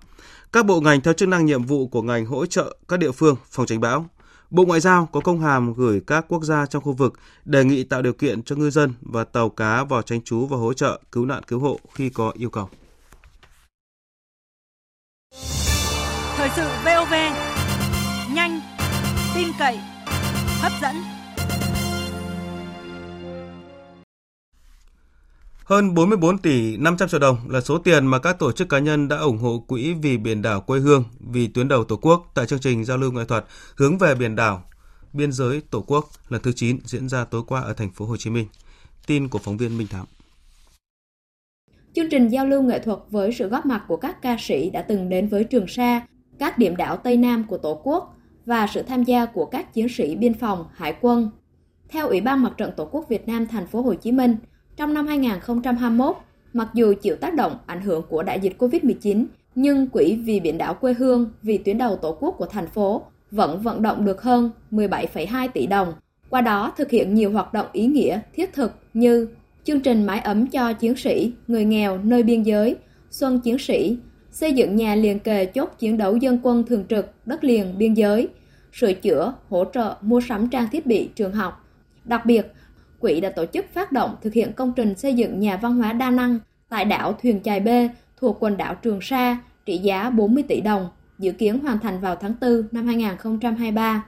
Các 0.52 0.66
bộ 0.66 0.80
ngành 0.80 1.00
theo 1.00 1.14
chức 1.14 1.28
năng 1.28 1.46
nhiệm 1.46 1.62
vụ 1.62 1.86
của 1.86 2.02
ngành 2.02 2.26
hỗ 2.26 2.46
trợ 2.46 2.76
các 2.88 2.98
địa 2.98 3.10
phương 3.10 3.36
phòng 3.50 3.66
tránh 3.66 3.80
bão, 3.80 4.06
Bộ 4.50 4.64
Ngoại 4.64 4.80
giao 4.80 5.08
có 5.12 5.20
công 5.20 5.40
hàm 5.40 5.74
gửi 5.74 6.00
các 6.06 6.24
quốc 6.28 6.44
gia 6.44 6.66
trong 6.66 6.82
khu 6.82 6.92
vực 6.92 7.14
đề 7.44 7.64
nghị 7.64 7.84
tạo 7.84 8.02
điều 8.02 8.12
kiện 8.12 8.42
cho 8.42 8.56
ngư 8.56 8.70
dân 8.70 8.94
và 9.00 9.24
tàu 9.24 9.48
cá 9.48 9.84
vào 9.84 10.02
tránh 10.02 10.22
trú 10.22 10.46
và 10.46 10.56
hỗ 10.56 10.72
trợ 10.72 11.00
cứu 11.12 11.26
nạn 11.26 11.42
cứu 11.42 11.60
hộ 11.60 11.78
khi 11.94 12.10
có 12.10 12.32
yêu 12.34 12.50
cầu. 12.50 12.68
Thời 16.36 16.50
sự 16.56 16.68
VOV 16.84 17.14
nhanh, 18.34 18.60
tin 19.34 19.48
cậy, 19.58 19.78
hấp 20.60 20.72
dẫn. 20.82 21.13
Hơn 25.64 25.94
44 25.94 26.38
tỷ 26.38 26.76
500 26.76 27.08
triệu 27.08 27.20
đồng 27.20 27.36
là 27.48 27.60
số 27.60 27.78
tiền 27.78 28.06
mà 28.06 28.18
các 28.18 28.38
tổ 28.38 28.52
chức 28.52 28.68
cá 28.68 28.78
nhân 28.78 29.08
đã 29.08 29.16
ủng 29.16 29.38
hộ 29.38 29.64
quỹ 29.68 29.94
vì 30.02 30.16
biển 30.16 30.42
đảo 30.42 30.60
quê 30.60 30.78
hương 30.78 31.04
vì 31.20 31.46
tuyến 31.46 31.68
đầu 31.68 31.84
Tổ 31.84 31.96
quốc 31.96 32.30
tại 32.34 32.46
chương 32.46 32.58
trình 32.58 32.84
giao 32.84 32.96
lưu 32.96 33.12
nghệ 33.12 33.24
thuật 33.24 33.44
hướng 33.76 33.98
về 33.98 34.14
biển 34.14 34.36
đảo 34.36 34.62
biên 35.12 35.32
giới 35.32 35.62
Tổ 35.70 35.84
quốc 35.86 36.08
lần 36.28 36.42
thứ 36.42 36.52
9 36.52 36.78
diễn 36.84 37.08
ra 37.08 37.24
tối 37.24 37.42
qua 37.46 37.60
ở 37.60 37.72
thành 37.72 37.90
phố 37.90 38.04
Hồ 38.04 38.16
Chí 38.16 38.30
Minh. 38.30 38.46
Tin 39.06 39.28
của 39.28 39.38
phóng 39.38 39.56
viên 39.56 39.78
Minh 39.78 39.86
Thắng. 39.86 40.04
Chương 41.94 42.10
trình 42.10 42.28
giao 42.28 42.46
lưu 42.46 42.62
nghệ 42.62 42.78
thuật 42.78 42.98
với 43.10 43.32
sự 43.32 43.48
góp 43.48 43.66
mặt 43.66 43.84
của 43.88 43.96
các 43.96 44.22
ca 44.22 44.36
sĩ 44.40 44.70
đã 44.70 44.82
từng 44.82 45.08
đến 45.08 45.28
với 45.28 45.44
Trường 45.44 45.66
Sa, 45.68 46.06
các 46.38 46.58
điểm 46.58 46.76
đảo 46.76 46.96
Tây 46.96 47.16
Nam 47.16 47.44
của 47.48 47.58
Tổ 47.58 47.80
quốc 47.84 48.16
và 48.46 48.66
sự 48.74 48.82
tham 48.82 49.04
gia 49.04 49.26
của 49.26 49.44
các 49.44 49.74
chiến 49.74 49.88
sĩ 49.88 50.16
biên 50.16 50.34
phòng, 50.34 50.66
hải 50.74 50.96
quân. 51.00 51.30
Theo 51.88 52.08
Ủy 52.08 52.20
ban 52.20 52.42
Mặt 52.42 52.52
trận 52.56 52.72
Tổ 52.76 52.88
quốc 52.92 53.08
Việt 53.08 53.28
Nam 53.28 53.46
thành 53.46 53.66
phố 53.66 53.82
Hồ 53.82 53.94
Chí 53.94 54.12
Minh, 54.12 54.36
trong 54.76 54.94
năm 54.94 55.06
2021, 55.06 56.16
mặc 56.52 56.68
dù 56.74 56.94
chịu 57.02 57.16
tác 57.16 57.34
động 57.34 57.58
ảnh 57.66 57.80
hưởng 57.80 58.02
của 58.08 58.22
đại 58.22 58.40
dịch 58.40 58.56
Covid-19, 58.58 59.24
nhưng 59.54 59.86
Quỹ 59.86 60.16
vì 60.24 60.40
biển 60.40 60.58
đảo 60.58 60.74
quê 60.74 60.94
hương 60.94 61.30
vì 61.42 61.58
tuyến 61.58 61.78
đầu 61.78 61.96
tổ 61.96 62.16
quốc 62.20 62.34
của 62.38 62.46
thành 62.46 62.66
phố 62.66 63.02
vẫn 63.30 63.60
vận 63.62 63.82
động 63.82 64.04
được 64.04 64.22
hơn 64.22 64.50
17,2 64.70 65.48
tỷ 65.54 65.66
đồng. 65.66 65.92
Qua 66.30 66.40
đó 66.40 66.72
thực 66.76 66.90
hiện 66.90 67.14
nhiều 67.14 67.30
hoạt 67.30 67.52
động 67.52 67.66
ý 67.72 67.86
nghĩa, 67.86 68.20
thiết 68.34 68.52
thực 68.52 68.72
như 68.94 69.28
chương 69.64 69.80
trình 69.80 70.06
mái 70.06 70.20
ấm 70.20 70.46
cho 70.46 70.72
chiến 70.72 70.96
sĩ, 70.96 71.32
người 71.46 71.64
nghèo 71.64 71.98
nơi 71.98 72.22
biên 72.22 72.42
giới, 72.42 72.76
Xuân 73.10 73.40
Chiến 73.40 73.58
sĩ, 73.58 73.98
xây 74.30 74.52
dựng 74.52 74.76
nhà 74.76 74.94
liền 74.94 75.18
kề 75.18 75.44
chốt 75.44 75.70
chiến 75.78 75.96
đấu 75.96 76.16
dân 76.16 76.38
quân 76.42 76.64
thường 76.64 76.84
trực 76.88 77.10
đất 77.26 77.44
liền 77.44 77.78
biên 77.78 77.94
giới, 77.94 78.28
sửa 78.72 78.92
chữa, 78.92 79.34
hỗ 79.48 79.64
trợ 79.64 79.96
mua 80.00 80.20
sắm 80.20 80.48
trang 80.48 80.68
thiết 80.72 80.86
bị 80.86 81.10
trường 81.14 81.32
học. 81.32 81.64
Đặc 82.04 82.26
biệt, 82.26 82.52
quỹ 83.04 83.20
đã 83.20 83.30
tổ 83.30 83.46
chức 83.46 83.66
phát 83.72 83.92
động 83.92 84.16
thực 84.22 84.32
hiện 84.32 84.52
công 84.52 84.72
trình 84.76 84.94
xây 84.94 85.14
dựng 85.14 85.40
nhà 85.40 85.56
văn 85.56 85.76
hóa 85.76 85.92
đa 85.92 86.10
năng 86.10 86.38
tại 86.68 86.84
đảo 86.84 87.18
Thuyền 87.22 87.42
Chài 87.42 87.60
B 87.60 87.68
thuộc 88.16 88.36
quần 88.40 88.56
đảo 88.56 88.74
Trường 88.74 89.00
Sa 89.02 89.38
trị 89.66 89.78
giá 89.78 90.10
40 90.10 90.44
tỷ 90.48 90.60
đồng, 90.60 90.88
dự 91.18 91.32
kiến 91.32 91.60
hoàn 91.60 91.78
thành 91.78 92.00
vào 92.00 92.16
tháng 92.16 92.34
4 92.40 92.62
năm 92.72 92.86
2023. 92.86 94.04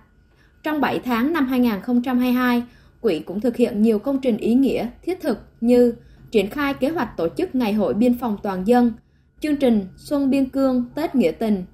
Trong 0.62 0.80
7 0.80 0.98
tháng 0.98 1.32
năm 1.32 1.46
2022, 1.46 2.62
quỹ 3.00 3.18
cũng 3.20 3.40
thực 3.40 3.56
hiện 3.56 3.82
nhiều 3.82 3.98
công 3.98 4.20
trình 4.20 4.36
ý 4.36 4.54
nghĩa, 4.54 4.88
thiết 5.02 5.20
thực 5.20 5.38
như 5.60 5.94
triển 6.30 6.50
khai 6.50 6.74
kế 6.74 6.88
hoạch 6.88 7.16
tổ 7.16 7.28
chức 7.36 7.54
Ngày 7.54 7.72
hội 7.72 7.94
Biên 7.94 8.18
phòng 8.18 8.36
toàn 8.42 8.66
dân, 8.66 8.92
chương 9.40 9.56
trình 9.56 9.86
Xuân 9.96 10.30
Biên 10.30 10.48
Cương 10.48 10.84
Tết 10.94 11.14
Nghĩa 11.14 11.32
Tình, 11.32 11.64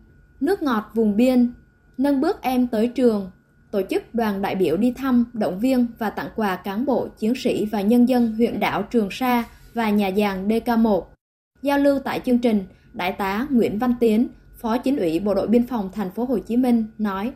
nước 0.41 0.62
ngọt 0.62 0.91
vùng 0.95 1.17
biên, 1.17 1.52
nâng 1.99 2.21
bước 2.21 2.43
em 2.43 2.67
tới 2.69 2.88
trường, 2.88 3.31
tổ 3.73 3.83
chức 3.91 4.14
đoàn 4.14 4.43
đại 4.43 4.55
biểu 4.55 4.76
đi 4.76 4.93
thăm, 4.97 5.25
động 5.33 5.61
viên 5.61 5.87
và 5.99 6.11
tặng 6.11 6.31
quà 6.37 6.57
cán 6.57 6.87
bộ, 6.87 7.09
chiến 7.19 7.33
sĩ 7.37 7.67
và 7.67 7.81
nhân 7.81 8.09
dân 8.09 8.33
huyện 8.33 8.61
đảo 8.61 8.83
Trường 8.83 9.09
Sa 9.11 9.45
và 9.75 9.91
nhà 9.91 10.09
giàn 10.09 10.49
DK1. 10.49 11.02
Giao 11.62 11.79
lưu 11.79 11.99
tại 12.05 12.21
chương 12.26 12.38
trình, 12.38 12.64
Đại 12.93 13.12
tá 13.19 13.47
Nguyễn 13.50 13.79
Văn 13.79 13.95
Tiến, 14.00 14.29
Phó 14.61 14.79
Chính 14.79 14.97
ủy 14.97 15.21
Bộ 15.21 15.35
đội 15.35 15.47
Biên 15.47 15.67
phòng 15.67 15.91
Thành 15.95 16.11
phố 16.14 16.25
Hồ 16.25 16.38
Chí 16.38 16.57
Minh 16.57 16.87
nói: 16.99 17.33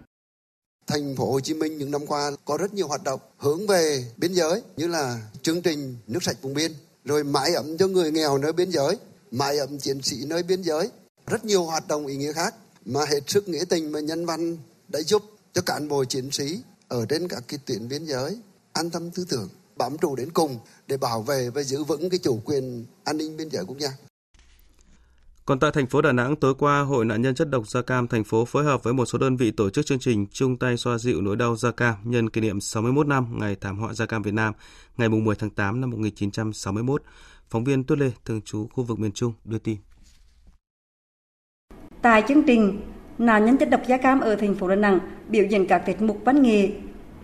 Thành 0.86 1.16
phố 1.16 1.32
Hồ 1.32 1.40
Chí 1.40 1.54
Minh 1.54 1.78
những 1.78 1.90
năm 1.90 2.06
qua 2.06 2.30
có 2.44 2.56
rất 2.56 2.74
nhiều 2.74 2.88
hoạt 2.88 3.04
động 3.04 3.20
hướng 3.36 3.66
về 3.66 4.04
biên 4.16 4.32
giới 4.32 4.62
như 4.76 4.86
là 4.86 5.20
chương 5.42 5.62
trình 5.62 5.96
nước 6.06 6.22
sạch 6.22 6.36
vùng 6.42 6.54
biên, 6.54 6.72
rồi 7.04 7.24
mãi 7.24 7.54
ấm 7.54 7.78
cho 7.78 7.86
người 7.86 8.10
nghèo 8.10 8.38
nơi 8.38 8.52
biên 8.52 8.70
giới, 8.70 8.96
mãi 9.30 9.58
ấm 9.58 9.78
chiến 9.78 10.02
sĩ 10.02 10.16
nơi 10.26 10.42
biên 10.42 10.62
giới, 10.62 10.90
rất 11.26 11.44
nhiều 11.44 11.64
hoạt 11.64 11.88
động 11.88 12.06
ý 12.06 12.16
nghĩa 12.16 12.32
khác 12.32 12.54
mà 12.84 13.00
hết 13.00 13.20
sức 13.26 13.48
nghĩa 13.48 13.64
tình 13.68 13.92
và 13.92 14.00
nhân 14.00 14.26
văn 14.26 14.56
đã 14.88 15.00
giúp 15.00 15.22
cho 15.56 15.62
cán 15.62 15.88
bộ 15.88 16.04
chiến 16.04 16.30
sĩ 16.30 16.62
ở 16.88 17.06
trên 17.08 17.28
các 17.28 17.42
cái 17.48 17.58
tuyến 17.66 17.88
biên 17.88 18.04
giới 18.04 18.38
an 18.72 18.90
tâm 18.90 19.10
tư 19.10 19.24
tưởng, 19.30 19.48
bám 19.76 19.98
trụ 19.98 20.16
đến 20.16 20.30
cùng 20.34 20.58
để 20.86 20.96
bảo 20.96 21.22
vệ 21.22 21.50
và 21.50 21.62
giữ 21.62 21.84
vững 21.84 22.10
cái 22.10 22.18
chủ 22.22 22.40
quyền 22.44 22.86
an 23.04 23.16
ninh 23.16 23.36
biên 23.36 23.48
giới 23.50 23.64
quốc 23.64 23.78
gia. 23.78 23.88
Còn 25.44 25.60
tại 25.60 25.70
thành 25.74 25.86
phố 25.86 26.02
Đà 26.02 26.12
Nẵng, 26.12 26.36
tối 26.36 26.54
qua, 26.54 26.80
Hội 26.80 27.04
nạn 27.04 27.22
nhân 27.22 27.34
chất 27.34 27.50
độc 27.50 27.68
da 27.68 27.82
cam 27.82 28.08
thành 28.08 28.24
phố 28.24 28.44
phối 28.44 28.64
hợp 28.64 28.82
với 28.82 28.94
một 28.94 29.06
số 29.06 29.18
đơn 29.18 29.36
vị 29.36 29.50
tổ 29.50 29.70
chức 29.70 29.86
chương 29.86 29.98
trình 29.98 30.26
chung 30.32 30.56
tay 30.58 30.76
xoa 30.76 30.98
dịu 30.98 31.20
nỗi 31.20 31.36
đau 31.36 31.56
da 31.56 31.70
cam 31.70 31.94
nhân 32.04 32.30
kỷ 32.30 32.40
niệm 32.40 32.60
61 32.60 33.06
năm 33.06 33.38
ngày 33.38 33.56
thảm 33.60 33.78
họa 33.78 33.94
da 33.94 34.06
cam 34.06 34.22
Việt 34.22 34.34
Nam, 34.34 34.54
ngày 34.96 35.08
10 35.08 35.36
tháng 35.36 35.50
8 35.50 35.80
năm 35.80 35.90
1961. 35.90 37.02
Phóng 37.50 37.64
viên 37.64 37.84
Tuyết 37.84 37.98
Lê, 37.98 38.10
thường 38.24 38.40
trú 38.42 38.68
khu 38.72 38.84
vực 38.84 38.98
miền 38.98 39.12
Trung, 39.12 39.32
đưa 39.44 39.58
tin. 39.58 39.76
Tại 42.02 42.22
chương 42.28 42.42
trình, 42.46 42.80
nạn 43.18 43.44
nhân 43.44 43.56
chất 43.56 43.70
độc 43.70 43.80
da 43.86 43.96
cam 43.96 44.20
ở 44.20 44.36
thành 44.36 44.54
phố 44.54 44.68
Đà 44.68 44.76
Nẵng 44.76 44.98
biểu 45.28 45.44
diễn 45.44 45.66
các 45.66 45.78
tiết 45.78 46.02
mục 46.02 46.18
văn 46.24 46.42
nghệ. 46.42 46.70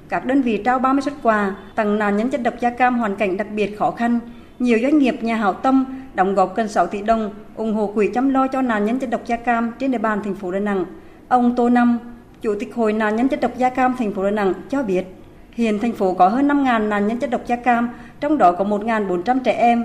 Các 0.08 0.26
đơn 0.26 0.42
vị 0.42 0.62
trao 0.64 0.78
30 0.78 1.02
xuất 1.02 1.14
quà 1.22 1.56
tặng 1.74 1.98
nạn 1.98 2.16
nhân 2.16 2.30
chất 2.30 2.42
độc 2.42 2.54
da 2.60 2.70
cam 2.70 2.98
hoàn 2.98 3.16
cảnh 3.16 3.36
đặc 3.36 3.46
biệt 3.54 3.78
khó 3.78 3.90
khăn. 3.90 4.18
Nhiều 4.58 4.78
doanh 4.82 4.98
nghiệp 4.98 5.22
nhà 5.22 5.36
hảo 5.36 5.52
tâm 5.52 5.84
đóng 6.14 6.34
góp 6.34 6.56
gần 6.56 6.68
6 6.68 6.86
tỷ 6.86 7.02
đồng 7.02 7.30
ủng 7.56 7.74
hộ 7.74 7.86
quỹ 7.86 8.10
chăm 8.14 8.28
lo 8.28 8.46
cho 8.46 8.62
nạn 8.62 8.84
nhân 8.84 8.98
chất 8.98 9.10
độc 9.10 9.26
da 9.26 9.36
cam 9.36 9.72
trên 9.78 9.90
địa 9.90 9.98
bàn 9.98 10.20
thành 10.24 10.34
phố 10.34 10.50
Đà 10.50 10.58
Nẵng. 10.58 10.84
Ông 11.28 11.56
Tô 11.56 11.68
Năm, 11.68 11.98
Chủ 12.42 12.54
tịch 12.60 12.74
Hội 12.74 12.92
nạn 12.92 13.16
nhân 13.16 13.28
chất 13.28 13.40
độc 13.40 13.58
da 13.58 13.68
cam 13.68 13.94
thành 13.98 14.14
phố 14.14 14.24
Đà 14.24 14.30
Nẵng 14.30 14.52
cho 14.70 14.82
biết, 14.82 15.04
hiện 15.52 15.78
thành 15.78 15.92
phố 15.92 16.14
có 16.14 16.28
hơn 16.28 16.48
5.000 16.48 16.88
nạn 16.88 17.06
nhân 17.06 17.18
chất 17.18 17.30
độc 17.30 17.46
da 17.46 17.56
cam, 17.56 17.88
trong 18.20 18.38
đó 18.38 18.52
có 18.52 18.64
1.400 18.64 19.38
trẻ 19.44 19.52
em. 19.52 19.84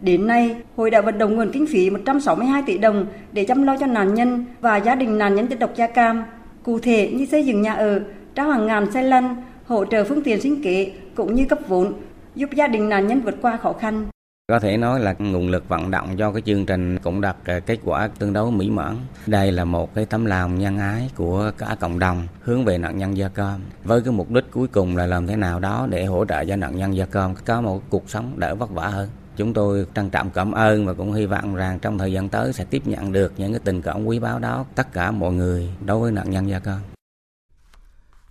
Đến 0.00 0.26
nay, 0.26 0.56
hội 0.76 0.90
đã 0.90 1.00
vận 1.00 1.18
động 1.18 1.36
nguồn 1.36 1.50
kinh 1.52 1.66
phí 1.66 1.90
162 1.90 2.62
tỷ 2.66 2.78
đồng 2.78 3.06
để 3.32 3.44
chăm 3.44 3.62
lo 3.62 3.76
cho 3.80 3.86
nạn 3.86 4.14
nhân 4.14 4.44
và 4.60 4.76
gia 4.76 4.94
đình 4.94 5.18
nạn 5.18 5.34
nhân 5.34 5.46
chất 5.46 5.58
độc 5.58 5.70
da 5.76 5.86
cam. 5.86 6.24
Cụ 6.62 6.78
thể 6.78 7.10
như 7.14 7.26
xây 7.26 7.46
dựng 7.46 7.62
nhà 7.62 7.74
ở, 7.74 8.00
trao 8.34 8.50
hàng 8.50 8.66
ngàn 8.66 8.90
xe 8.90 9.02
lăn, 9.02 9.36
hỗ 9.66 9.84
trợ 9.84 10.04
phương 10.04 10.22
tiện 10.22 10.40
sinh 10.40 10.62
kế 10.62 10.92
cũng 11.14 11.34
như 11.34 11.44
cấp 11.44 11.58
vốn 11.68 11.92
giúp 12.34 12.50
gia 12.54 12.66
đình 12.66 12.88
nạn 12.88 13.06
nhân 13.06 13.20
vượt 13.20 13.34
qua 13.42 13.56
khó 13.56 13.72
khăn. 13.72 14.06
Có 14.48 14.58
thể 14.58 14.76
nói 14.76 15.00
là 15.00 15.14
nguồn 15.18 15.48
lực 15.48 15.68
vận 15.68 15.90
động 15.90 16.16
cho 16.18 16.32
cái 16.32 16.42
chương 16.42 16.66
trình 16.66 16.98
cũng 16.98 17.20
đạt 17.20 17.36
à, 17.44 17.60
kết 17.60 17.78
quả 17.84 18.08
tương 18.18 18.32
đối 18.32 18.50
mỹ 18.50 18.70
mãn. 18.70 18.96
Đây 19.26 19.52
là 19.52 19.64
một 19.64 19.94
cái 19.94 20.06
tấm 20.06 20.24
lòng 20.24 20.58
nhân 20.58 20.78
ái 20.78 21.10
của 21.16 21.50
cả 21.58 21.76
cộng 21.80 21.98
đồng 21.98 22.26
hướng 22.40 22.64
về 22.64 22.78
nạn 22.78 22.98
nhân 22.98 23.16
da 23.16 23.28
cam. 23.28 23.60
Với 23.84 24.00
cái 24.02 24.12
mục 24.12 24.30
đích 24.30 24.44
cuối 24.50 24.68
cùng 24.68 24.96
là 24.96 25.06
làm 25.06 25.26
thế 25.26 25.36
nào 25.36 25.60
đó 25.60 25.86
để 25.90 26.04
hỗ 26.04 26.24
trợ 26.24 26.44
cho 26.44 26.56
nạn 26.56 26.76
nhân 26.76 26.96
da 26.96 27.06
cam 27.06 27.34
có 27.46 27.60
một 27.60 27.82
cuộc 27.90 28.10
sống 28.10 28.32
đỡ 28.36 28.54
vất 28.54 28.70
vả 28.70 28.88
hơn. 28.88 29.08
Chúng 29.36 29.54
tôi 29.54 29.86
trân 29.94 30.10
trọng 30.10 30.30
cảm 30.30 30.52
ơn 30.52 30.86
và 30.86 30.92
cũng 30.92 31.12
hy 31.12 31.26
vọng 31.26 31.54
rằng 31.54 31.78
trong 31.78 31.98
thời 31.98 32.12
gian 32.12 32.28
tới 32.28 32.52
sẽ 32.52 32.64
tiếp 32.64 32.82
nhận 32.84 33.12
được 33.12 33.32
những 33.36 33.52
cái 33.52 33.60
tình 33.64 33.82
cảm 33.82 34.04
quý 34.04 34.18
báu 34.18 34.38
đó 34.38 34.64
tất 34.74 34.92
cả 34.92 35.10
mọi 35.10 35.32
người 35.32 35.70
đối 35.84 35.98
với 35.98 36.12
nạn 36.12 36.30
nhân 36.30 36.48
da 36.48 36.58
cam. 36.58 36.80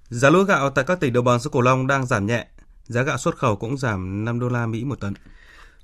Giá 0.09 0.29
lúa 0.29 0.43
gạo 0.43 0.69
tại 0.69 0.85
các 0.87 0.99
tỉnh 0.99 1.13
đồng 1.13 1.25
bằng 1.25 1.39
sông 1.39 1.53
Cửu 1.53 1.61
Long 1.61 1.87
đang 1.87 2.05
giảm 2.05 2.25
nhẹ, 2.25 2.47
giá 2.83 3.01
gạo 3.01 3.17
xuất 3.17 3.37
khẩu 3.37 3.55
cũng 3.55 3.77
giảm 3.77 4.25
5 4.25 4.39
đô 4.39 4.49
la 4.49 4.65
Mỹ 4.65 4.83
một 4.83 4.99
tấn. 4.99 5.13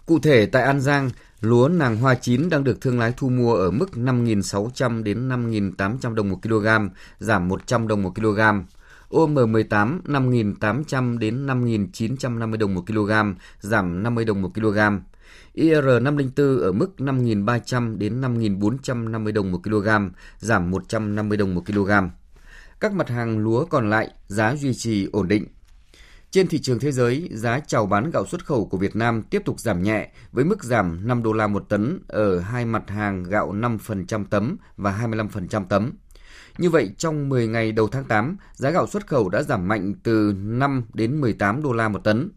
Cụ 0.06 0.20
thể 0.20 0.46
tại 0.46 0.64
An 0.64 0.82
Giang, 0.82 1.10
lúa 1.42 1.68
nàng 1.68 1.98
hoa 1.98 2.16
chín 2.16 2.50
đang 2.50 2.64
được 2.64 2.82
thương 2.82 3.00
lái 3.00 3.14
thu 3.18 3.30
mua 3.30 3.56
ở 3.56 3.72
mức 3.72 3.90
5.600 3.94 5.04
đến 5.04 5.30
5.800 5.30 6.16
đồng 6.16 6.30
một 6.30 6.40
kg, 6.44 6.68
giảm 7.20 7.48
100 7.48 7.88
đồng 7.88 8.04
một 8.04 8.16
kg. 8.16 8.40
OM18 9.10 10.00
5.800 10.04 11.18
đến 11.18 11.48
5.950 11.48 12.58
đồng 12.58 12.76
một 12.76 12.84
kg, 12.88 13.12
giảm 13.60 14.04
50 14.04 14.26
đồng 14.26 14.42
một 14.42 14.52
kg. 14.54 14.80
IR504 15.56 16.60
ở 16.60 16.72
mức 16.72 16.92
5.300 16.98 17.98
đến 17.98 18.22
5.450 18.22 19.34
đồng 19.34 19.52
một 19.52 19.60
kg, 19.64 19.88
giảm 20.40 20.72
150 20.72 21.38
đồng 21.38 21.56
một 21.56 21.64
kg. 21.66 21.92
Các 22.80 22.94
mặt 22.94 23.10
hàng 23.10 23.40
lúa 23.40 23.66
còn 23.66 23.90
lại 23.90 24.10
giá 24.28 24.56
duy 24.56 24.74
trì 24.74 25.08
ổn 25.12 25.28
định. 25.28 25.46
Trên 26.32 26.48
thị 26.48 26.60
trường 26.60 26.80
thế 26.80 26.92
giới, 26.92 27.30
giá 27.32 27.60
chào 27.60 27.86
bán 27.86 28.12
gạo 28.12 28.26
xuất 28.26 28.46
khẩu 28.46 28.66
của 28.66 28.78
Việt 28.78 28.96
Nam 28.96 29.22
tiếp 29.22 29.42
tục 29.46 29.60
giảm 29.60 29.84
nhẹ 29.84 30.12
với 30.32 30.46
mức 30.46 30.64
giảm 30.64 31.08
5 31.08 31.24
đô 31.24 31.34
la 31.34 31.48
một 31.48 31.66
tấn 31.70 32.00
ở 32.08 32.40
hai 32.40 32.66
mặt 32.66 32.90
hàng 32.90 33.24
gạo 33.24 33.54
5% 33.54 34.26
tấm 34.30 34.58
và 34.78 35.08
25% 35.08 35.66
tấm. 35.66 35.92
Như 36.58 36.70
vậy, 36.70 36.92
trong 36.98 37.30
10 37.30 37.48
ngày 37.48 37.72
đầu 37.72 37.88
tháng 37.88 38.04
8, 38.04 38.38
giá 38.54 38.70
gạo 38.70 38.88
xuất 38.88 39.08
khẩu 39.08 39.30
đã 39.30 39.44
giảm 39.44 39.68
mạnh 39.68 39.94
từ 40.04 40.34
5 40.38 40.84
đến 40.94 41.22
18 41.22 41.64
đô 41.64 41.74
la 41.74 41.90
một 41.90 42.04
tấn. 42.04 42.32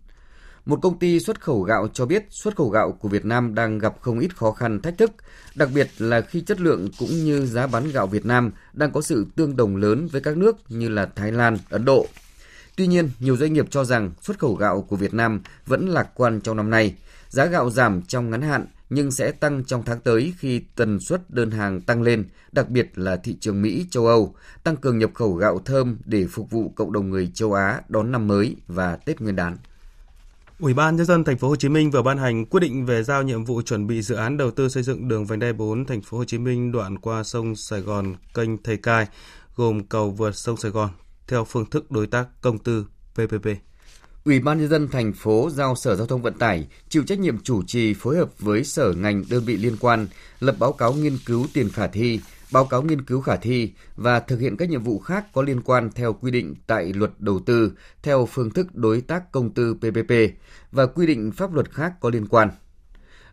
Một 0.66 0.78
công 0.82 0.98
ty 0.98 1.20
xuất 1.20 1.40
khẩu 1.40 1.62
gạo 1.62 1.88
cho 1.92 2.06
biết 2.06 2.26
xuất 2.30 2.56
khẩu 2.56 2.68
gạo 2.68 2.92
của 2.92 3.08
Việt 3.08 3.24
Nam 3.24 3.54
đang 3.54 3.78
gặp 3.78 3.94
không 4.00 4.18
ít 4.18 4.36
khó 4.36 4.52
khăn 4.52 4.82
thách 4.82 4.98
thức, 4.98 5.12
đặc 5.54 5.68
biệt 5.74 5.88
là 5.98 6.20
khi 6.20 6.40
chất 6.40 6.60
lượng 6.60 6.88
cũng 6.98 7.08
như 7.08 7.46
giá 7.46 7.66
bán 7.66 7.90
gạo 7.90 8.06
Việt 8.06 8.26
Nam 8.26 8.50
đang 8.72 8.92
có 8.92 9.02
sự 9.02 9.26
tương 9.36 9.56
đồng 9.56 9.76
lớn 9.76 10.08
với 10.12 10.20
các 10.20 10.36
nước 10.36 10.56
như 10.68 10.88
là 10.88 11.06
Thái 11.16 11.32
Lan, 11.32 11.58
Ấn 11.70 11.84
Độ. 11.84 12.06
Tuy 12.76 12.86
nhiên, 12.86 13.10
nhiều 13.20 13.36
doanh 13.36 13.52
nghiệp 13.52 13.66
cho 13.70 13.84
rằng 13.84 14.10
xuất 14.20 14.38
khẩu 14.38 14.54
gạo 14.54 14.82
của 14.82 14.96
Việt 14.96 15.14
Nam 15.14 15.42
vẫn 15.66 15.88
lạc 15.88 16.08
quan 16.14 16.40
trong 16.40 16.56
năm 16.56 16.70
nay. 16.70 16.94
Giá 17.28 17.46
gạo 17.46 17.70
giảm 17.70 18.02
trong 18.02 18.30
ngắn 18.30 18.42
hạn 18.42 18.66
nhưng 18.90 19.10
sẽ 19.10 19.32
tăng 19.32 19.64
trong 19.64 19.82
tháng 19.82 20.00
tới 20.00 20.34
khi 20.38 20.62
tần 20.76 21.00
suất 21.00 21.30
đơn 21.30 21.50
hàng 21.50 21.80
tăng 21.80 22.02
lên, 22.02 22.24
đặc 22.52 22.68
biệt 22.68 22.90
là 22.94 23.16
thị 23.16 23.36
trường 23.40 23.62
Mỹ, 23.62 23.86
châu 23.90 24.06
Âu, 24.06 24.34
tăng 24.64 24.76
cường 24.76 24.98
nhập 24.98 25.10
khẩu 25.14 25.34
gạo 25.34 25.58
thơm 25.64 25.98
để 26.04 26.26
phục 26.26 26.50
vụ 26.50 26.72
cộng 26.76 26.92
đồng 26.92 27.10
người 27.10 27.30
châu 27.34 27.52
Á 27.52 27.80
đón 27.88 28.12
năm 28.12 28.26
mới 28.28 28.56
và 28.66 28.96
Tết 28.96 29.20
Nguyên 29.20 29.36
đán. 29.36 29.56
Ủy 30.62 30.74
ban 30.74 30.96
nhân 30.96 31.06
dân 31.06 31.24
thành 31.24 31.38
phố 31.38 31.48
Hồ 31.48 31.56
Chí 31.56 31.68
Minh 31.68 31.90
vừa 31.90 32.02
ban 32.02 32.18
hành 32.18 32.46
quyết 32.46 32.60
định 32.60 32.86
về 32.86 33.02
giao 33.02 33.22
nhiệm 33.22 33.44
vụ 33.44 33.62
chuẩn 33.62 33.86
bị 33.86 34.02
dự 34.02 34.14
án 34.14 34.36
đầu 34.36 34.50
tư 34.50 34.68
xây 34.68 34.82
dựng 34.82 35.08
đường 35.08 35.26
vành 35.26 35.38
đai 35.38 35.52
4 35.52 35.84
thành 35.84 36.00
phố 36.02 36.18
Hồ 36.18 36.24
Chí 36.24 36.38
Minh 36.38 36.72
đoạn 36.72 36.98
qua 36.98 37.22
sông 37.22 37.56
Sài 37.56 37.80
Gòn, 37.80 38.14
kênh 38.34 38.62
Thầy 38.62 38.76
Cai, 38.76 39.06
gồm 39.56 39.84
cầu 39.84 40.10
vượt 40.10 40.36
sông 40.36 40.56
Sài 40.56 40.70
Gòn 40.70 40.90
theo 41.28 41.44
phương 41.44 41.70
thức 41.70 41.90
đối 41.90 42.06
tác 42.06 42.26
công 42.40 42.58
tư 42.58 42.86
PPP. 43.14 43.46
Ủy 44.24 44.40
ban 44.40 44.58
nhân 44.58 44.68
dân 44.68 44.88
thành 44.88 45.12
phố 45.12 45.50
giao 45.52 45.74
Sở 45.76 45.96
Giao 45.96 46.06
thông 46.06 46.22
Vận 46.22 46.34
tải 46.34 46.66
chịu 46.88 47.02
trách 47.06 47.18
nhiệm 47.18 47.38
chủ 47.42 47.62
trì 47.62 47.94
phối 47.94 48.16
hợp 48.16 48.28
với 48.38 48.64
sở 48.64 48.92
ngành 48.92 49.24
đơn 49.30 49.44
vị 49.44 49.56
liên 49.56 49.76
quan 49.80 50.06
lập 50.40 50.56
báo 50.58 50.72
cáo 50.72 50.92
nghiên 50.92 51.18
cứu 51.26 51.46
tiền 51.52 51.68
khả 51.70 51.86
thi, 51.86 52.20
báo 52.52 52.64
cáo 52.64 52.82
nghiên 52.82 53.02
cứu 53.02 53.20
khả 53.20 53.36
thi 53.36 53.72
và 53.96 54.20
thực 54.20 54.40
hiện 54.40 54.56
các 54.56 54.68
nhiệm 54.68 54.82
vụ 54.82 54.98
khác 54.98 55.26
có 55.32 55.42
liên 55.42 55.60
quan 55.60 55.90
theo 55.94 56.12
quy 56.12 56.30
định 56.30 56.54
tại 56.66 56.92
luật 56.92 57.10
đầu 57.18 57.40
tư 57.46 57.72
theo 58.02 58.26
phương 58.26 58.50
thức 58.50 58.74
đối 58.74 59.00
tác 59.00 59.32
công 59.32 59.50
tư 59.50 59.74
PPP 59.74 60.12
và 60.72 60.86
quy 60.86 61.06
định 61.06 61.32
pháp 61.32 61.54
luật 61.54 61.70
khác 61.70 61.92
có 62.00 62.10
liên 62.10 62.26
quan. 62.26 62.50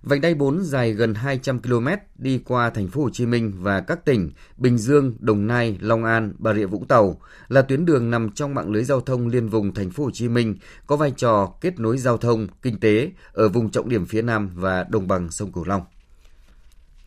Vành 0.01 0.21
đai 0.21 0.35
4 0.35 0.63
dài 0.63 0.93
gần 0.93 1.13
200 1.13 1.59
km 1.59 1.87
đi 2.15 2.41
qua 2.45 2.69
thành 2.69 2.87
phố 2.87 3.03
Hồ 3.03 3.09
Chí 3.09 3.25
Minh 3.25 3.53
và 3.57 3.81
các 3.81 4.05
tỉnh 4.05 4.31
Bình 4.57 4.77
Dương, 4.77 5.15
Đồng 5.19 5.47
Nai, 5.47 5.77
Long 5.81 6.03
An, 6.03 6.33
Bà 6.37 6.53
Rịa 6.53 6.65
Vũng 6.65 6.87
Tàu 6.87 7.21
là 7.47 7.61
tuyến 7.61 7.85
đường 7.85 8.11
nằm 8.11 8.29
trong 8.31 8.55
mạng 8.55 8.71
lưới 8.71 8.83
giao 8.83 9.01
thông 9.01 9.27
liên 9.27 9.49
vùng 9.49 9.73
thành 9.73 9.91
phố 9.91 10.03
Hồ 10.03 10.11
Chí 10.13 10.27
Minh 10.27 10.55
có 10.87 10.95
vai 10.95 11.11
trò 11.17 11.53
kết 11.61 11.79
nối 11.79 11.97
giao 11.97 12.17
thông, 12.17 12.47
kinh 12.61 12.79
tế 12.79 13.11
ở 13.33 13.49
vùng 13.49 13.69
trọng 13.69 13.89
điểm 13.89 14.05
phía 14.05 14.21
Nam 14.21 14.49
và 14.55 14.85
đồng 14.89 15.07
bằng 15.07 15.31
sông 15.31 15.51
Cửu 15.51 15.65
Long. 15.65 15.81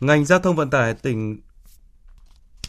Ngành 0.01 0.25
giao 0.25 0.39
thông 0.39 0.57
vận 0.57 0.71
tải 0.71 0.95
tỉnh 0.95 1.41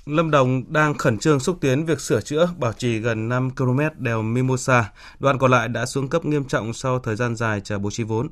Lâm 0.05 0.31
Đồng 0.31 0.73
đang 0.73 0.93
khẩn 0.93 1.17
trương 1.17 1.39
xúc 1.39 1.57
tiến 1.61 1.85
việc 1.85 1.99
sửa 1.99 2.21
chữa, 2.21 2.49
bảo 2.57 2.73
trì 2.73 2.99
gần 2.99 3.29
5 3.29 3.49
km 3.55 3.79
đèo 3.97 4.21
Mimosa. 4.21 4.91
Đoạn 5.19 5.37
còn 5.37 5.51
lại 5.51 5.67
đã 5.67 5.85
xuống 5.85 6.07
cấp 6.07 6.25
nghiêm 6.25 6.45
trọng 6.45 6.73
sau 6.73 6.99
thời 6.99 7.15
gian 7.15 7.35
dài 7.35 7.61
chờ 7.61 7.79
bố 7.79 7.89
trí 7.91 8.03
vốn. 8.03 8.27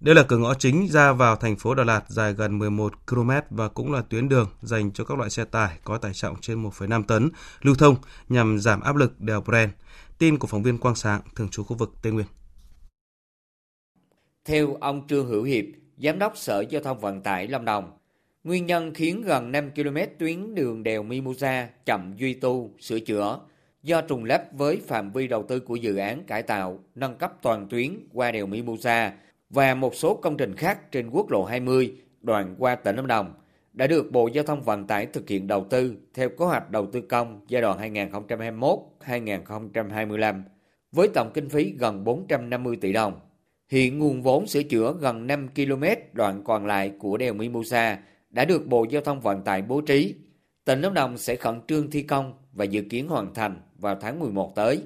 Đây 0.00 0.14
là 0.14 0.22
cửa 0.22 0.36
ngõ 0.36 0.54
chính 0.54 0.86
ra 0.90 1.12
vào 1.12 1.36
thành 1.36 1.56
phố 1.56 1.74
Đà 1.74 1.84
Lạt 1.84 2.04
dài 2.08 2.34
gần 2.34 2.58
11 2.58 2.92
km 3.06 3.30
và 3.50 3.68
cũng 3.68 3.92
là 3.92 4.02
tuyến 4.02 4.28
đường 4.28 4.48
dành 4.62 4.92
cho 4.92 5.04
các 5.04 5.18
loại 5.18 5.30
xe 5.30 5.44
tải 5.44 5.78
có 5.84 5.98
tải 5.98 6.14
trọng 6.14 6.36
trên 6.40 6.62
1,5 6.62 7.02
tấn 7.02 7.28
lưu 7.62 7.74
thông 7.74 7.96
nhằm 8.28 8.58
giảm 8.58 8.80
áp 8.80 8.96
lực 8.96 9.20
đèo 9.20 9.40
Bren. 9.40 9.70
Tin 10.18 10.38
của 10.38 10.46
phóng 10.46 10.62
viên 10.62 10.78
Quang 10.78 10.94
Sáng, 10.94 11.20
thường 11.36 11.48
trú 11.48 11.64
khu 11.64 11.76
vực 11.76 11.94
Tây 12.02 12.12
Nguyên. 12.12 12.26
Theo 14.44 14.76
ông 14.80 15.06
Trương 15.06 15.26
Hữu 15.26 15.42
Hiệp, 15.42 15.64
Giám 15.98 16.18
đốc 16.18 16.36
Sở 16.36 16.64
Giao 16.70 16.82
thông 16.82 17.00
Vận 17.00 17.22
tải 17.22 17.48
Lâm 17.48 17.64
Đồng, 17.64 17.92
nguyên 18.44 18.66
nhân 18.66 18.94
khiến 18.94 19.22
gần 19.22 19.52
5 19.52 19.70
km 19.70 19.96
tuyến 20.18 20.54
đường 20.54 20.82
đèo 20.82 21.02
Mimosa 21.02 21.68
chậm 21.84 22.12
duy 22.16 22.34
tu, 22.34 22.70
sửa 22.78 23.00
chữa 23.00 23.38
do 23.82 24.00
trùng 24.00 24.24
lắp 24.24 24.44
với 24.52 24.80
phạm 24.86 25.12
vi 25.12 25.28
đầu 25.28 25.42
tư 25.42 25.60
của 25.60 25.76
dự 25.76 25.96
án 25.96 26.24
cải 26.24 26.42
tạo, 26.42 26.78
nâng 26.94 27.16
cấp 27.16 27.32
toàn 27.42 27.68
tuyến 27.68 28.08
qua 28.12 28.32
đèo 28.32 28.46
Mimosa 28.46 29.12
và 29.50 29.74
một 29.74 29.94
số 29.94 30.14
công 30.14 30.36
trình 30.36 30.56
khác 30.56 30.92
trên 30.92 31.10
quốc 31.10 31.30
lộ 31.30 31.44
20 31.44 31.94
đoạn 32.20 32.54
qua 32.58 32.74
tỉnh 32.74 32.96
Lâm 32.96 33.06
Đồng 33.06 33.34
đã 33.72 33.86
được 33.86 34.12
Bộ 34.12 34.28
Giao 34.28 34.44
thông 34.44 34.62
Vận 34.62 34.86
tải 34.86 35.06
thực 35.06 35.28
hiện 35.28 35.46
đầu 35.46 35.66
tư 35.70 35.96
theo 36.14 36.28
kế 36.28 36.44
hoạch 36.44 36.70
đầu 36.70 36.86
tư 36.86 37.00
công 37.00 37.40
giai 37.48 37.62
đoạn 37.62 37.94
2021-2025 39.04 40.42
với 40.92 41.08
tổng 41.14 41.30
kinh 41.34 41.48
phí 41.48 41.74
gần 41.78 42.04
450 42.04 42.76
tỷ 42.80 42.92
đồng. 42.92 43.20
Hiện 43.68 43.98
nguồn 43.98 44.22
vốn 44.22 44.46
sửa 44.46 44.62
chữa 44.62 44.94
gần 45.00 45.26
5 45.26 45.48
km 45.48 45.84
đoạn 46.12 46.42
còn 46.44 46.66
lại 46.66 46.92
của 46.98 47.16
đèo 47.16 47.34
Mimosa 47.34 47.98
đã 48.30 48.44
được 48.44 48.66
Bộ 48.66 48.86
Giao 48.90 49.02
thông 49.02 49.20
Vận 49.20 49.42
tải 49.42 49.62
bố 49.62 49.80
trí. 49.80 50.14
Tỉnh 50.64 50.80
Lâm 50.80 50.94
Đồng 50.94 51.18
sẽ 51.18 51.36
khẩn 51.36 51.60
trương 51.68 51.90
thi 51.90 52.02
công 52.02 52.34
và 52.52 52.64
dự 52.64 52.82
kiến 52.90 53.08
hoàn 53.08 53.34
thành 53.34 53.60
vào 53.78 53.98
tháng 54.00 54.20
11 54.20 54.52
tới. 54.54 54.80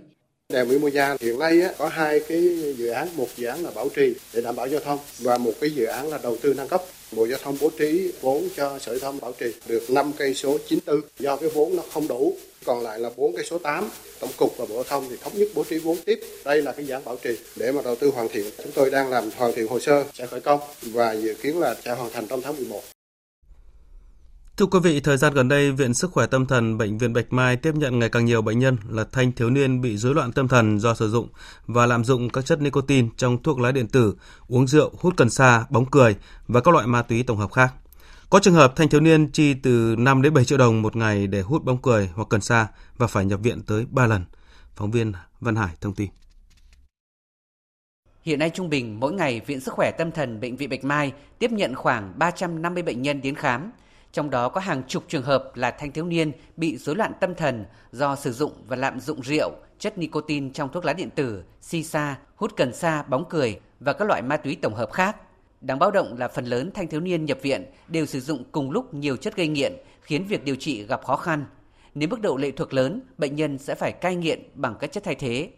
Đèo 0.49 0.67
gia 0.93 1.17
hiện 1.21 1.39
nay 1.39 1.61
có 1.79 1.89
hai 1.89 2.21
cái 2.29 2.41
dự 2.77 2.89
án, 2.89 3.09
một 3.17 3.27
dự 3.37 3.47
án 3.47 3.65
là 3.65 3.71
bảo 3.75 3.89
trì 3.89 4.15
để 4.35 4.41
đảm 4.41 4.57
bảo 4.57 4.69
giao 4.69 4.81
thông 4.81 4.99
và 5.19 5.39
một 5.39 5.53
cái 5.61 5.71
dự 5.71 5.85
án 5.85 6.09
là 6.09 6.19
đầu 6.23 6.37
tư 6.43 6.55
nâng 6.57 6.69
cấp. 6.69 6.83
Bộ 7.17 7.27
Giao 7.27 7.39
thông 7.43 7.57
bố 7.61 7.71
trí 7.79 8.13
vốn 8.21 8.49
cho 8.57 8.79
Sở 8.79 8.99
Giao 8.99 9.13
thông 9.13 9.21
bảo 9.21 9.33
trì 9.33 9.47
được 9.69 9.91
5 9.91 10.13
cây 10.17 10.35
số 10.35 10.59
94 10.69 11.01
do 11.19 11.37
cái 11.37 11.49
vốn 11.55 11.77
nó 11.77 11.83
không 11.93 12.09
đủ 12.09 12.37
còn 12.65 12.83
lại 12.83 13.01
là 13.01 13.11
4 13.17 13.37
cây 13.37 13.45
số 13.45 13.59
8 13.59 13.89
tổng 14.21 14.31
cục 14.37 14.57
và 14.59 14.67
bộ 14.69 14.75
giao 14.75 14.85
thông 14.85 15.07
thì 15.11 15.17
thống 15.23 15.33
nhất 15.37 15.49
bố 15.55 15.65
trí 15.65 15.79
vốn 15.79 15.97
tiếp 16.05 16.21
đây 16.45 16.63
là 16.63 16.73
cái 16.73 16.87
dự 16.87 16.93
án 16.93 17.05
bảo 17.05 17.17
trì 17.17 17.39
để 17.57 17.73
mà 17.73 17.83
đầu 17.85 17.97
tư 17.97 18.11
hoàn 18.15 18.29
thiện 18.29 18.45
chúng 18.63 18.73
tôi 18.73 18.91
đang 18.91 19.11
làm 19.11 19.31
hoàn 19.37 19.53
thiện 19.53 19.67
hồ 19.69 19.81
sơ 19.81 20.05
sẽ 20.15 20.27
khởi 20.27 20.41
công 20.41 20.61
và 20.83 21.13
dự 21.13 21.35
kiến 21.35 21.61
là 21.61 21.77
sẽ 21.85 21.95
hoàn 21.95 22.11
thành 22.11 22.27
trong 22.27 22.43
tháng 22.43 22.57
11 22.57 22.94
Thưa 24.57 24.67
quý 24.67 24.79
vị, 24.83 25.01
thời 25.01 25.17
gian 25.17 25.35
gần 25.35 25.49
đây, 25.49 25.73
Viện 25.73 25.95
Sức 25.95 26.13
khỏe 26.13 26.27
Tâm 26.27 26.47
thần 26.47 26.79
Bệnh 26.79 26.99
viện 26.99 27.13
Bạch 27.13 27.33
Mai 27.33 27.57
tiếp 27.57 27.75
nhận 27.75 27.99
ngày 27.99 28.09
càng 28.09 28.25
nhiều 28.25 28.43
bệnh 28.43 28.59
nhân 28.59 28.77
là 28.89 29.05
thanh 29.13 29.33
thiếu 29.33 29.51
niên 29.51 29.81
bị 29.81 29.97
rối 29.97 30.15
loạn 30.15 30.33
tâm 30.33 30.49
thần 30.49 30.79
do 30.81 30.95
sử 30.95 31.11
dụng 31.11 31.29
và 31.67 31.87
lạm 31.87 32.05
dụng 32.05 32.31
các 32.31 32.47
chất 32.47 32.61
nicotine 32.61 33.09
trong 33.17 33.43
thuốc 33.43 33.59
lá 33.59 33.73
điện 33.73 33.89
tử, 33.89 34.15
uống 34.49 34.67
rượu, 34.67 34.91
hút 34.99 35.15
cần 35.17 35.31
sa, 35.31 35.65
bóng 35.71 35.87
cười 35.87 36.17
và 36.49 36.61
các 36.61 36.75
loại 36.75 36.87
ma 36.87 37.03
túy 37.03 37.23
tổng 37.23 37.39
hợp 37.39 37.53
khác. 37.53 37.75
Có 38.31 38.41
trường 38.41 38.55
hợp 38.55 38.77
thanh 38.77 38.89
thiếu 38.89 39.01
niên 39.01 39.31
chi 39.33 39.55
từ 39.55 39.95
5 39.99 40.23
đến 40.23 40.35
7 40.35 40.45
triệu 40.45 40.59
đồng 40.59 40.83
một 40.83 40.97
ngày 40.97 41.27
để 41.27 41.41
hút 41.41 41.65
bóng 41.65 41.83
cười 41.83 42.11
hoặc 42.15 42.29
cần 42.31 42.41
sa 42.41 42.67
và 42.97 43.07
phải 43.07 43.25
nhập 43.25 43.41
viện 43.43 43.63
tới 43.63 43.87
3 43.91 44.07
lần. 44.07 44.25
Phóng 44.77 44.91
viên 44.91 45.13
Văn 45.41 45.57
Hải 45.57 45.75
thông 45.81 45.95
tin. 45.95 46.09
Hiện 48.23 48.39
nay 48.39 48.51
trung 48.51 48.71
bình 48.71 49.01
mỗi 49.01 49.13
ngày 49.13 49.41
Viện 49.47 49.61
Sức 49.61 49.75
khỏe 49.75 49.91
Tâm 49.91 50.11
thần 50.11 50.41
Bệnh 50.41 50.57
viện 50.57 50.71
Bạch 50.71 50.85
Mai 50.85 51.13
tiếp 51.39 51.51
nhận 51.53 51.75
khoảng 51.75 52.13
350 52.19 52.83
bệnh 52.83 53.03
nhân 53.03 53.21
đến 53.21 53.35
khám. 53.35 53.71
Trong 54.15 54.31
đó 54.31 54.49
có 54.49 54.61
hàng 54.61 54.83
chục 54.89 55.05
trường 55.09 55.23
hợp 55.23 55.51
là 55.55 55.71
thanh 55.71 55.93
thiếu 55.93 56.05
niên 56.05 56.33
bị 56.57 56.77
rối 56.77 56.97
loạn 56.97 57.13
tâm 57.21 57.35
thần 57.35 57.65
do 57.93 58.17
sử 58.17 58.33
dụng 58.33 58.53
và 58.67 58.77
lạm 58.77 59.01
dụng 59.01 59.21
rượu, 59.23 59.51
chất 59.79 59.99
nicotine 59.99 60.51
trong 60.55 60.69
thuốc 60.73 60.85
lá 60.85 60.93
điện 60.93 61.11
tử, 61.11 61.45
si 61.61 61.83
sa, 61.83 62.19
hút 62.37 62.53
cần 62.57 62.73
sa, 62.73 63.03
bóng 63.03 63.25
cười 63.31 63.61
và 63.81 63.93
các 63.93 64.09
loại 64.09 64.23
ma 64.23 64.37
túy 64.37 64.57
tổng 64.63 64.75
hợp 64.75 64.93
khác. 64.93 65.17
Đáng 65.61 65.79
báo 65.79 65.91
động 65.91 66.19
là 66.19 66.29
phần 66.29 66.45
lớn 66.45 66.71
thanh 66.75 66.89
thiếu 66.89 67.01
niên 67.01 67.25
nhập 67.25 67.39
viện 67.43 67.65
đều 67.89 68.07
sử 68.07 68.21
dụng 68.21 68.45
cùng 68.53 68.71
lúc 68.71 68.95
nhiều 68.95 69.17
chất 69.17 69.37
gây 69.37 69.49
nghiện, 69.49 69.73
khiến 70.03 70.27
việc 70.29 70.45
điều 70.45 70.57
trị 70.57 70.87
gặp 70.87 71.05
khó 71.05 71.17
khăn. 71.17 71.45
Nếu 71.95 72.09
mức 72.09 72.21
độ 72.21 72.37
lệ 72.37 72.51
thuộc 72.51 72.75
lớn, 72.75 73.01
bệnh 73.19 73.37
nhân 73.37 73.59
sẽ 73.59 73.75
phải 73.75 73.93
cai 73.93 74.17
nghiện 74.17 74.43
bằng 74.55 74.75
các 74.81 74.93
chất 74.93 75.05
thay 75.05 75.15
thế. 75.15 75.51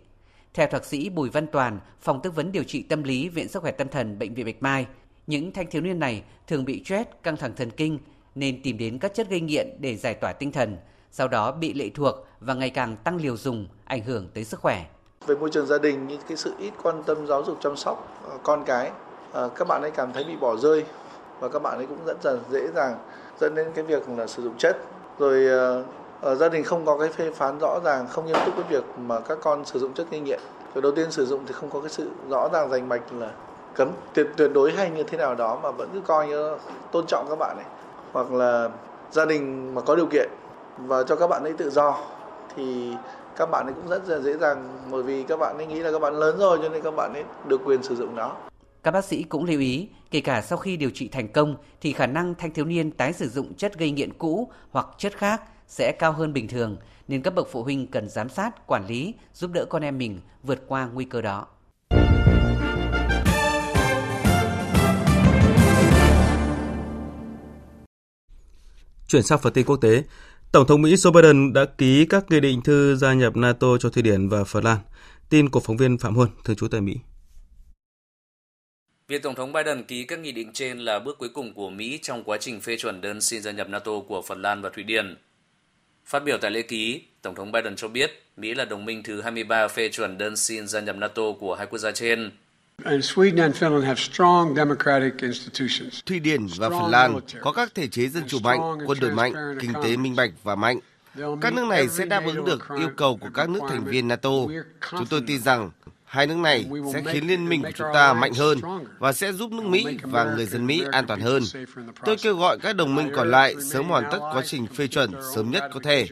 Theo 0.54 0.66
thạc 0.66 0.84
sĩ 0.84 1.08
Bùi 1.08 1.30
Văn 1.30 1.46
Toàn, 1.46 1.80
phòng 2.00 2.20
tư 2.22 2.30
vấn 2.30 2.52
điều 2.52 2.64
trị 2.64 2.82
tâm 2.82 3.02
lý 3.02 3.28
Viện 3.28 3.48
Sức 3.48 3.62
khỏe 3.62 3.72
Tâm 3.72 3.88
thần 3.88 4.18
Bệnh 4.18 4.34
viện 4.34 4.46
Bạch 4.46 4.62
Mai, 4.62 4.86
những 5.26 5.52
thanh 5.52 5.66
thiếu 5.70 5.82
niên 5.82 5.98
này 5.98 6.22
thường 6.46 6.64
bị 6.64 6.82
stress, 6.84 7.10
căng 7.22 7.36
thẳng 7.36 7.52
thần 7.56 7.70
kinh 7.70 7.98
nên 8.36 8.62
tìm 8.62 8.78
đến 8.78 8.98
các 8.98 9.14
chất 9.14 9.30
gây 9.30 9.40
nghiện 9.40 9.76
để 9.80 9.96
giải 9.96 10.14
tỏa 10.14 10.32
tinh 10.32 10.52
thần, 10.52 10.76
sau 11.10 11.28
đó 11.28 11.52
bị 11.52 11.74
lệ 11.74 11.90
thuộc 11.94 12.14
và 12.40 12.54
ngày 12.54 12.70
càng 12.70 12.96
tăng 12.96 13.16
liều 13.16 13.36
dùng, 13.36 13.66
ảnh 13.84 14.04
hưởng 14.04 14.28
tới 14.34 14.44
sức 14.44 14.60
khỏe. 14.60 14.84
Về 15.26 15.36
môi 15.36 15.50
trường 15.50 15.66
gia 15.66 15.78
đình, 15.78 16.06
những 16.08 16.20
cái 16.28 16.36
sự 16.36 16.52
ít 16.58 16.72
quan 16.82 17.02
tâm 17.02 17.26
giáo 17.26 17.42
dục 17.44 17.56
chăm 17.60 17.76
sóc 17.76 18.22
ờ, 18.30 18.38
con 18.42 18.64
cái, 18.64 18.90
ờ, 19.32 19.48
các 19.56 19.68
bạn 19.68 19.82
ấy 19.82 19.90
cảm 19.90 20.12
thấy 20.12 20.24
bị 20.24 20.36
bỏ 20.36 20.56
rơi 20.56 20.84
và 21.40 21.48
các 21.48 21.62
bạn 21.62 21.76
ấy 21.76 21.86
cũng 21.86 21.98
rất 22.06 22.24
là 22.24 22.36
dễ 22.50 22.68
dàng 22.74 22.98
dẫn 23.40 23.54
đến 23.54 23.66
cái 23.74 23.84
việc 23.84 24.08
là 24.08 24.26
sử 24.26 24.42
dụng 24.42 24.54
chất. 24.58 24.76
Rồi 25.18 25.46
ờ, 25.46 25.84
ở 26.20 26.34
gia 26.34 26.48
đình 26.48 26.64
không 26.64 26.86
có 26.86 26.98
cái 26.98 27.08
phê 27.08 27.30
phán 27.30 27.58
rõ 27.58 27.80
ràng, 27.84 28.06
không 28.08 28.26
nghiêm 28.26 28.36
túc 28.46 28.54
cái 28.56 28.64
việc 28.68 28.84
mà 28.98 29.20
các 29.20 29.38
con 29.42 29.64
sử 29.64 29.78
dụng 29.78 29.94
chất 29.94 30.06
gây 30.10 30.20
nghiện. 30.20 30.40
Cái 30.74 30.82
đầu 30.82 30.92
tiên 30.92 31.12
sử 31.12 31.26
dụng 31.26 31.40
thì 31.46 31.52
không 31.52 31.70
có 31.70 31.80
cái 31.80 31.90
sự 31.90 32.10
rõ 32.30 32.48
ràng 32.52 32.70
rành 32.70 32.88
mạch 32.88 33.12
là 33.12 33.30
cấm 33.74 33.90
tuyệt 34.14 34.26
tuyệt 34.36 34.50
đối 34.54 34.72
hay 34.72 34.90
như 34.90 35.02
thế 35.02 35.18
nào 35.18 35.34
đó 35.34 35.60
mà 35.62 35.70
vẫn 35.70 35.88
cứ 35.92 36.00
coi 36.00 36.28
như 36.28 36.56
tôn 36.92 37.06
trọng 37.06 37.26
các 37.28 37.38
bạn 37.38 37.56
ấy 37.56 37.64
hoặc 38.16 38.32
là 38.32 38.68
gia 39.10 39.24
đình 39.24 39.74
mà 39.74 39.82
có 39.82 39.96
điều 39.96 40.06
kiện 40.06 40.28
và 40.78 41.02
cho 41.02 41.16
các 41.16 41.26
bạn 41.26 41.42
ấy 41.42 41.52
tự 41.52 41.70
do 41.70 41.98
thì 42.56 42.92
các 43.36 43.50
bạn 43.50 43.66
ấy 43.66 43.74
cũng 43.74 43.88
rất 43.88 44.08
là 44.08 44.18
dễ 44.18 44.36
dàng 44.36 44.78
bởi 44.90 45.02
vì 45.02 45.22
các 45.22 45.36
bạn 45.36 45.56
ấy 45.56 45.66
nghĩ 45.66 45.78
là 45.78 45.92
các 45.92 45.98
bạn 45.98 46.14
lớn 46.14 46.38
rồi 46.38 46.58
cho 46.62 46.68
nên 46.68 46.82
các 46.82 46.90
bạn 46.90 47.12
ấy 47.12 47.24
được 47.48 47.60
quyền 47.64 47.82
sử 47.82 47.96
dụng 47.96 48.16
nó. 48.16 48.32
Các 48.82 48.90
bác 48.90 49.04
sĩ 49.04 49.22
cũng 49.22 49.44
lưu 49.44 49.60
ý, 49.60 49.88
kể 50.10 50.20
cả 50.20 50.42
sau 50.42 50.58
khi 50.58 50.76
điều 50.76 50.90
trị 50.94 51.08
thành 51.08 51.28
công 51.28 51.56
thì 51.80 51.92
khả 51.92 52.06
năng 52.06 52.34
thanh 52.34 52.50
thiếu 52.50 52.64
niên 52.64 52.90
tái 52.90 53.12
sử 53.12 53.28
dụng 53.28 53.54
chất 53.54 53.78
gây 53.78 53.90
nghiện 53.90 54.12
cũ 54.18 54.50
hoặc 54.70 54.86
chất 54.98 55.18
khác 55.18 55.42
sẽ 55.66 55.92
cao 55.98 56.12
hơn 56.12 56.32
bình 56.32 56.48
thường, 56.48 56.76
nên 57.08 57.22
các 57.22 57.34
bậc 57.34 57.48
phụ 57.52 57.62
huynh 57.62 57.86
cần 57.86 58.08
giám 58.08 58.28
sát, 58.28 58.66
quản 58.66 58.86
lý, 58.86 59.14
giúp 59.34 59.50
đỡ 59.52 59.64
con 59.70 59.82
em 59.82 59.98
mình 59.98 60.20
vượt 60.42 60.58
qua 60.68 60.88
nguy 60.92 61.04
cơ 61.04 61.22
đó. 61.22 61.46
Chuyển 69.08 69.22
sang 69.22 69.38
phần 69.38 69.52
tin 69.52 69.66
quốc 69.66 69.76
tế, 69.76 70.02
Tổng 70.52 70.66
thống 70.66 70.82
Mỹ 70.82 70.94
Joe 70.94 71.12
Biden 71.12 71.52
đã 71.52 71.64
ký 71.64 72.06
các 72.10 72.24
nghị 72.30 72.40
định 72.40 72.62
thư 72.62 72.96
gia 72.96 73.14
nhập 73.14 73.36
NATO 73.36 73.78
cho 73.78 73.90
Thụy 73.90 74.02
Điển 74.02 74.28
và 74.28 74.44
Phần 74.44 74.64
Lan. 74.64 74.78
Tin 75.28 75.48
của 75.48 75.60
phóng 75.60 75.76
viên 75.76 75.98
Phạm 75.98 76.14
Huân, 76.14 76.28
thường 76.44 76.56
trú 76.56 76.68
tại 76.68 76.80
Mỹ. 76.80 76.96
Việc 79.08 79.22
Tổng 79.22 79.34
thống 79.34 79.52
Biden 79.52 79.84
ký 79.84 80.04
các 80.04 80.18
nghị 80.18 80.32
định 80.32 80.50
trên 80.52 80.78
là 80.78 80.98
bước 80.98 81.18
cuối 81.18 81.28
cùng 81.28 81.54
của 81.54 81.70
Mỹ 81.70 81.98
trong 82.02 82.24
quá 82.24 82.38
trình 82.40 82.60
phê 82.60 82.76
chuẩn 82.76 83.00
đơn 83.00 83.20
xin 83.20 83.42
gia 83.42 83.52
nhập 83.52 83.68
NATO 83.68 83.92
của 84.08 84.22
Phần 84.22 84.42
Lan 84.42 84.62
và 84.62 84.70
Thụy 84.70 84.84
Điển. 84.84 85.16
Phát 86.04 86.24
biểu 86.24 86.38
tại 86.40 86.50
lễ 86.50 86.62
ký, 86.62 87.02
Tổng 87.22 87.34
thống 87.34 87.52
Biden 87.52 87.76
cho 87.76 87.88
biết 87.88 88.22
Mỹ 88.36 88.54
là 88.54 88.64
đồng 88.64 88.84
minh 88.84 89.02
thứ 89.02 89.20
23 89.20 89.68
phê 89.68 89.88
chuẩn 89.88 90.18
đơn 90.18 90.36
xin 90.36 90.66
gia 90.66 90.80
nhập 90.80 90.96
NATO 90.96 91.22
của 91.40 91.54
hai 91.54 91.66
quốc 91.66 91.78
gia 91.78 91.92
trên– 91.92 92.30
Thụy 96.06 96.20
Điển 96.20 96.46
và 96.56 96.70
Phần 96.70 96.90
Lan 96.90 97.20
có 97.40 97.52
các 97.52 97.74
thể 97.74 97.86
chế 97.88 98.08
dân 98.08 98.24
chủ 98.26 98.38
mạnh, 98.42 98.60
quân 98.86 98.98
đội 99.00 99.10
mạnh, 99.10 99.32
kinh 99.60 99.72
tế 99.82 99.96
minh 99.96 100.16
bạch 100.16 100.30
và 100.42 100.54
mạnh. 100.54 100.78
Các 101.40 101.52
nước 101.52 101.66
này 101.66 101.88
sẽ 101.88 102.04
đáp 102.04 102.22
ứng 102.26 102.44
được 102.44 102.68
yêu 102.78 102.88
cầu 102.96 103.16
của 103.16 103.28
các 103.34 103.48
nước 103.48 103.60
thành 103.68 103.84
viên 103.84 104.08
NATO. 104.08 104.30
Chúng 104.90 105.06
tôi 105.06 105.22
tin 105.26 105.42
rằng 105.42 105.70
hai 106.04 106.26
nước 106.26 106.36
này 106.36 106.66
sẽ 106.92 107.02
khiến 107.12 107.26
liên 107.26 107.48
minh 107.48 107.62
của 107.62 107.70
chúng 107.74 107.88
ta 107.94 108.12
mạnh 108.12 108.34
hơn 108.34 108.60
và 108.98 109.12
sẽ 109.12 109.32
giúp 109.32 109.52
nước 109.52 109.64
Mỹ 109.64 109.98
và 110.02 110.24
người 110.24 110.46
dân 110.46 110.66
Mỹ 110.66 110.82
an 110.92 111.06
toàn 111.06 111.20
hơn. 111.20 111.42
Tôi 112.04 112.16
kêu 112.22 112.36
gọi 112.36 112.58
các 112.58 112.76
đồng 112.76 112.94
minh 112.94 113.10
còn 113.14 113.30
lại 113.30 113.54
sớm 113.70 113.88
hoàn 113.88 114.04
tất 114.12 114.18
quá 114.32 114.42
trình 114.46 114.66
phê 114.66 114.86
chuẩn 114.86 115.12
sớm 115.34 115.50
nhất 115.50 115.64
có 115.74 115.80
thể. 115.82 116.06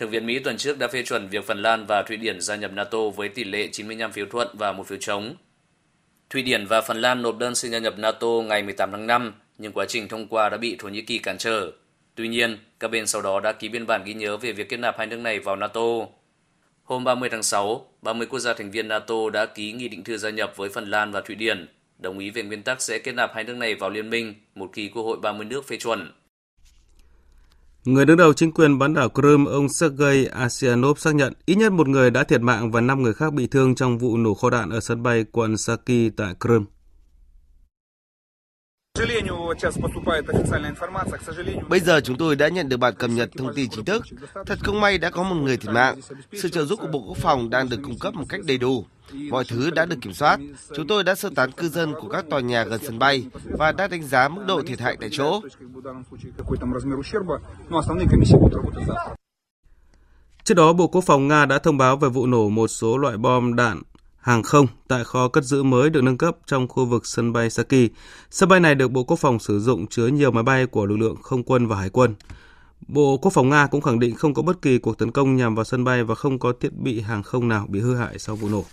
Thượng 0.00 0.10
viện 0.10 0.26
Mỹ 0.26 0.38
tuần 0.38 0.56
trước 0.56 0.78
đã 0.78 0.88
phê 0.88 1.02
chuẩn 1.02 1.28
việc 1.28 1.46
Phần 1.46 1.62
Lan 1.62 1.84
và 1.88 2.02
Thụy 2.02 2.16
Điển 2.16 2.40
gia 2.40 2.56
nhập 2.56 2.72
NATO 2.72 2.98
với 3.16 3.28
tỷ 3.28 3.44
lệ 3.44 3.68
95 3.72 4.12
phiếu 4.12 4.26
thuận 4.26 4.48
và 4.58 4.72
một 4.72 4.86
phiếu 4.86 4.98
chống. 4.98 5.34
Thụy 6.30 6.42
Điển 6.42 6.66
và 6.66 6.80
Phần 6.80 7.00
Lan 7.00 7.22
nộp 7.22 7.38
đơn 7.38 7.54
xin 7.54 7.70
gia 7.70 7.78
nhập 7.78 7.98
NATO 7.98 8.26
ngày 8.26 8.62
18 8.62 8.90
tháng 8.90 9.06
5, 9.06 9.34
nhưng 9.58 9.72
quá 9.72 9.84
trình 9.88 10.08
thông 10.08 10.26
qua 10.26 10.48
đã 10.48 10.56
bị 10.56 10.76
Thổ 10.78 10.88
Nhĩ 10.88 11.02
Kỳ 11.02 11.18
cản 11.18 11.38
trở. 11.38 11.72
Tuy 12.14 12.28
nhiên, 12.28 12.58
các 12.80 12.90
bên 12.90 13.06
sau 13.06 13.22
đó 13.22 13.40
đã 13.40 13.52
ký 13.52 13.68
biên 13.68 13.86
bản 13.86 14.04
ghi 14.04 14.14
nhớ 14.14 14.36
về 14.36 14.52
việc 14.52 14.68
kết 14.68 14.76
nạp 14.76 14.98
hai 14.98 15.06
nước 15.06 15.16
này 15.16 15.38
vào 15.38 15.56
NATO. 15.56 15.86
Hôm 16.82 17.04
30 17.04 17.28
tháng 17.28 17.42
6, 17.42 17.86
30 18.02 18.26
quốc 18.26 18.38
gia 18.38 18.54
thành 18.54 18.70
viên 18.70 18.88
NATO 18.88 19.30
đã 19.32 19.46
ký 19.46 19.72
nghị 19.72 19.88
định 19.88 20.04
thư 20.04 20.16
gia 20.16 20.30
nhập 20.30 20.52
với 20.56 20.68
Phần 20.68 20.90
Lan 20.90 21.12
và 21.12 21.20
Thụy 21.20 21.36
Điển, 21.36 21.68
đồng 21.98 22.18
ý 22.18 22.30
về 22.30 22.42
nguyên 22.42 22.62
tắc 22.62 22.82
sẽ 22.82 22.98
kết 22.98 23.12
nạp 23.12 23.34
hai 23.34 23.44
nước 23.44 23.56
này 23.56 23.74
vào 23.74 23.90
liên 23.90 24.10
minh 24.10 24.34
một 24.54 24.70
khi 24.72 24.88
Quốc 24.88 25.02
hội 25.02 25.18
30 25.22 25.46
nước 25.46 25.68
phê 25.68 25.76
chuẩn. 25.76 26.12
Người 27.84 28.06
đứng 28.06 28.16
đầu 28.16 28.32
chính 28.32 28.52
quyền 28.52 28.78
bán 28.78 28.94
đảo 28.94 29.08
Crimea, 29.08 29.52
ông 29.52 29.68
Sergei 29.68 30.24
Asianov 30.24 30.98
xác 30.98 31.14
nhận 31.14 31.32
ít 31.46 31.54
nhất 31.54 31.72
một 31.72 31.88
người 31.88 32.10
đã 32.10 32.24
thiệt 32.24 32.40
mạng 32.40 32.70
và 32.70 32.80
5 32.80 33.02
người 33.02 33.14
khác 33.14 33.32
bị 33.32 33.46
thương 33.46 33.74
trong 33.74 33.98
vụ 33.98 34.16
nổ 34.16 34.34
kho 34.34 34.50
đạn 34.50 34.70
ở 34.70 34.80
sân 34.80 35.02
bay 35.02 35.24
quận 35.32 35.56
Saki 35.56 36.10
tại 36.16 36.34
Crimea. 36.40 36.66
Bây 41.68 41.80
giờ 41.80 42.00
chúng 42.00 42.16
tôi 42.16 42.36
đã 42.36 42.48
nhận 42.48 42.68
được 42.68 42.76
bản 42.76 42.94
cập 42.94 43.10
nhật 43.10 43.30
thông 43.38 43.54
tin 43.54 43.70
chính 43.70 43.84
thức. 43.84 44.02
Thật 44.46 44.58
không 44.62 44.80
may 44.80 44.98
đã 44.98 45.10
có 45.10 45.22
một 45.22 45.34
người 45.34 45.56
thiệt 45.56 45.74
mạng. 45.74 46.00
Sự 46.32 46.48
trợ 46.48 46.64
giúp 46.64 46.78
của 46.82 46.88
Bộ 46.92 47.04
Quốc 47.08 47.16
phòng 47.16 47.50
đang 47.50 47.68
được 47.68 47.80
cung 47.82 47.98
cấp 47.98 48.14
một 48.14 48.24
cách 48.28 48.40
đầy 48.44 48.58
đủ. 48.58 48.84
Mọi 49.30 49.44
thứ 49.48 49.70
đã 49.70 49.84
được 49.84 49.96
kiểm 50.00 50.12
soát. 50.12 50.40
Chúng 50.76 50.86
tôi 50.86 51.04
đã 51.04 51.14
sơ 51.14 51.30
tán 51.36 51.52
cư 51.52 51.68
dân 51.68 51.92
của 52.00 52.08
các 52.08 52.24
tòa 52.30 52.40
nhà 52.40 52.64
gần 52.64 52.80
sân 52.82 52.98
bay 52.98 53.26
và 53.58 53.72
đã 53.72 53.88
đánh 53.88 54.02
giá 54.02 54.28
mức 54.28 54.42
độ 54.46 54.62
thiệt 54.66 54.80
hại 54.80 54.96
tại 55.00 55.08
chỗ. 55.12 55.40
Trước 60.44 60.54
đó, 60.54 60.72
Bộ 60.72 60.86
Quốc 60.86 61.04
phòng 61.06 61.28
Nga 61.28 61.46
đã 61.46 61.58
thông 61.58 61.78
báo 61.78 61.96
về 61.96 62.08
vụ 62.08 62.26
nổ 62.26 62.48
một 62.48 62.68
số 62.68 62.98
loại 62.98 63.16
bom 63.16 63.56
đạn 63.56 63.82
hàng 64.20 64.42
không 64.42 64.66
tại 64.88 65.04
kho 65.04 65.28
cất 65.28 65.44
giữ 65.44 65.62
mới 65.62 65.90
được 65.90 66.04
nâng 66.04 66.18
cấp 66.18 66.36
trong 66.46 66.68
khu 66.68 66.84
vực 66.84 67.06
sân 67.06 67.32
bay 67.32 67.50
Saki. 67.50 67.88
Sân 68.30 68.48
bay 68.48 68.60
này 68.60 68.74
được 68.74 68.88
Bộ 68.88 69.04
Quốc 69.04 69.16
phòng 69.16 69.38
sử 69.38 69.60
dụng 69.60 69.86
chứa 69.86 70.06
nhiều 70.06 70.30
máy 70.30 70.42
bay 70.42 70.66
của 70.66 70.86
lực 70.86 70.96
lượng 70.96 71.16
không 71.22 71.42
quân 71.42 71.66
và 71.66 71.76
hải 71.76 71.90
quân. 71.90 72.14
Bộ 72.88 73.16
Quốc 73.16 73.30
phòng 73.30 73.48
Nga 73.48 73.66
cũng 73.66 73.80
khẳng 73.80 73.98
định 73.98 74.14
không 74.14 74.34
có 74.34 74.42
bất 74.42 74.62
kỳ 74.62 74.78
cuộc 74.78 74.98
tấn 74.98 75.10
công 75.10 75.36
nhằm 75.36 75.54
vào 75.54 75.64
sân 75.64 75.84
bay 75.84 76.04
và 76.04 76.14
không 76.14 76.38
có 76.38 76.52
thiết 76.60 76.72
bị 76.72 77.00
hàng 77.00 77.22
không 77.22 77.48
nào 77.48 77.66
bị 77.68 77.80
hư 77.80 77.96
hại 77.96 78.18
sau 78.18 78.36
vụ 78.36 78.48
nổ. 78.48 78.64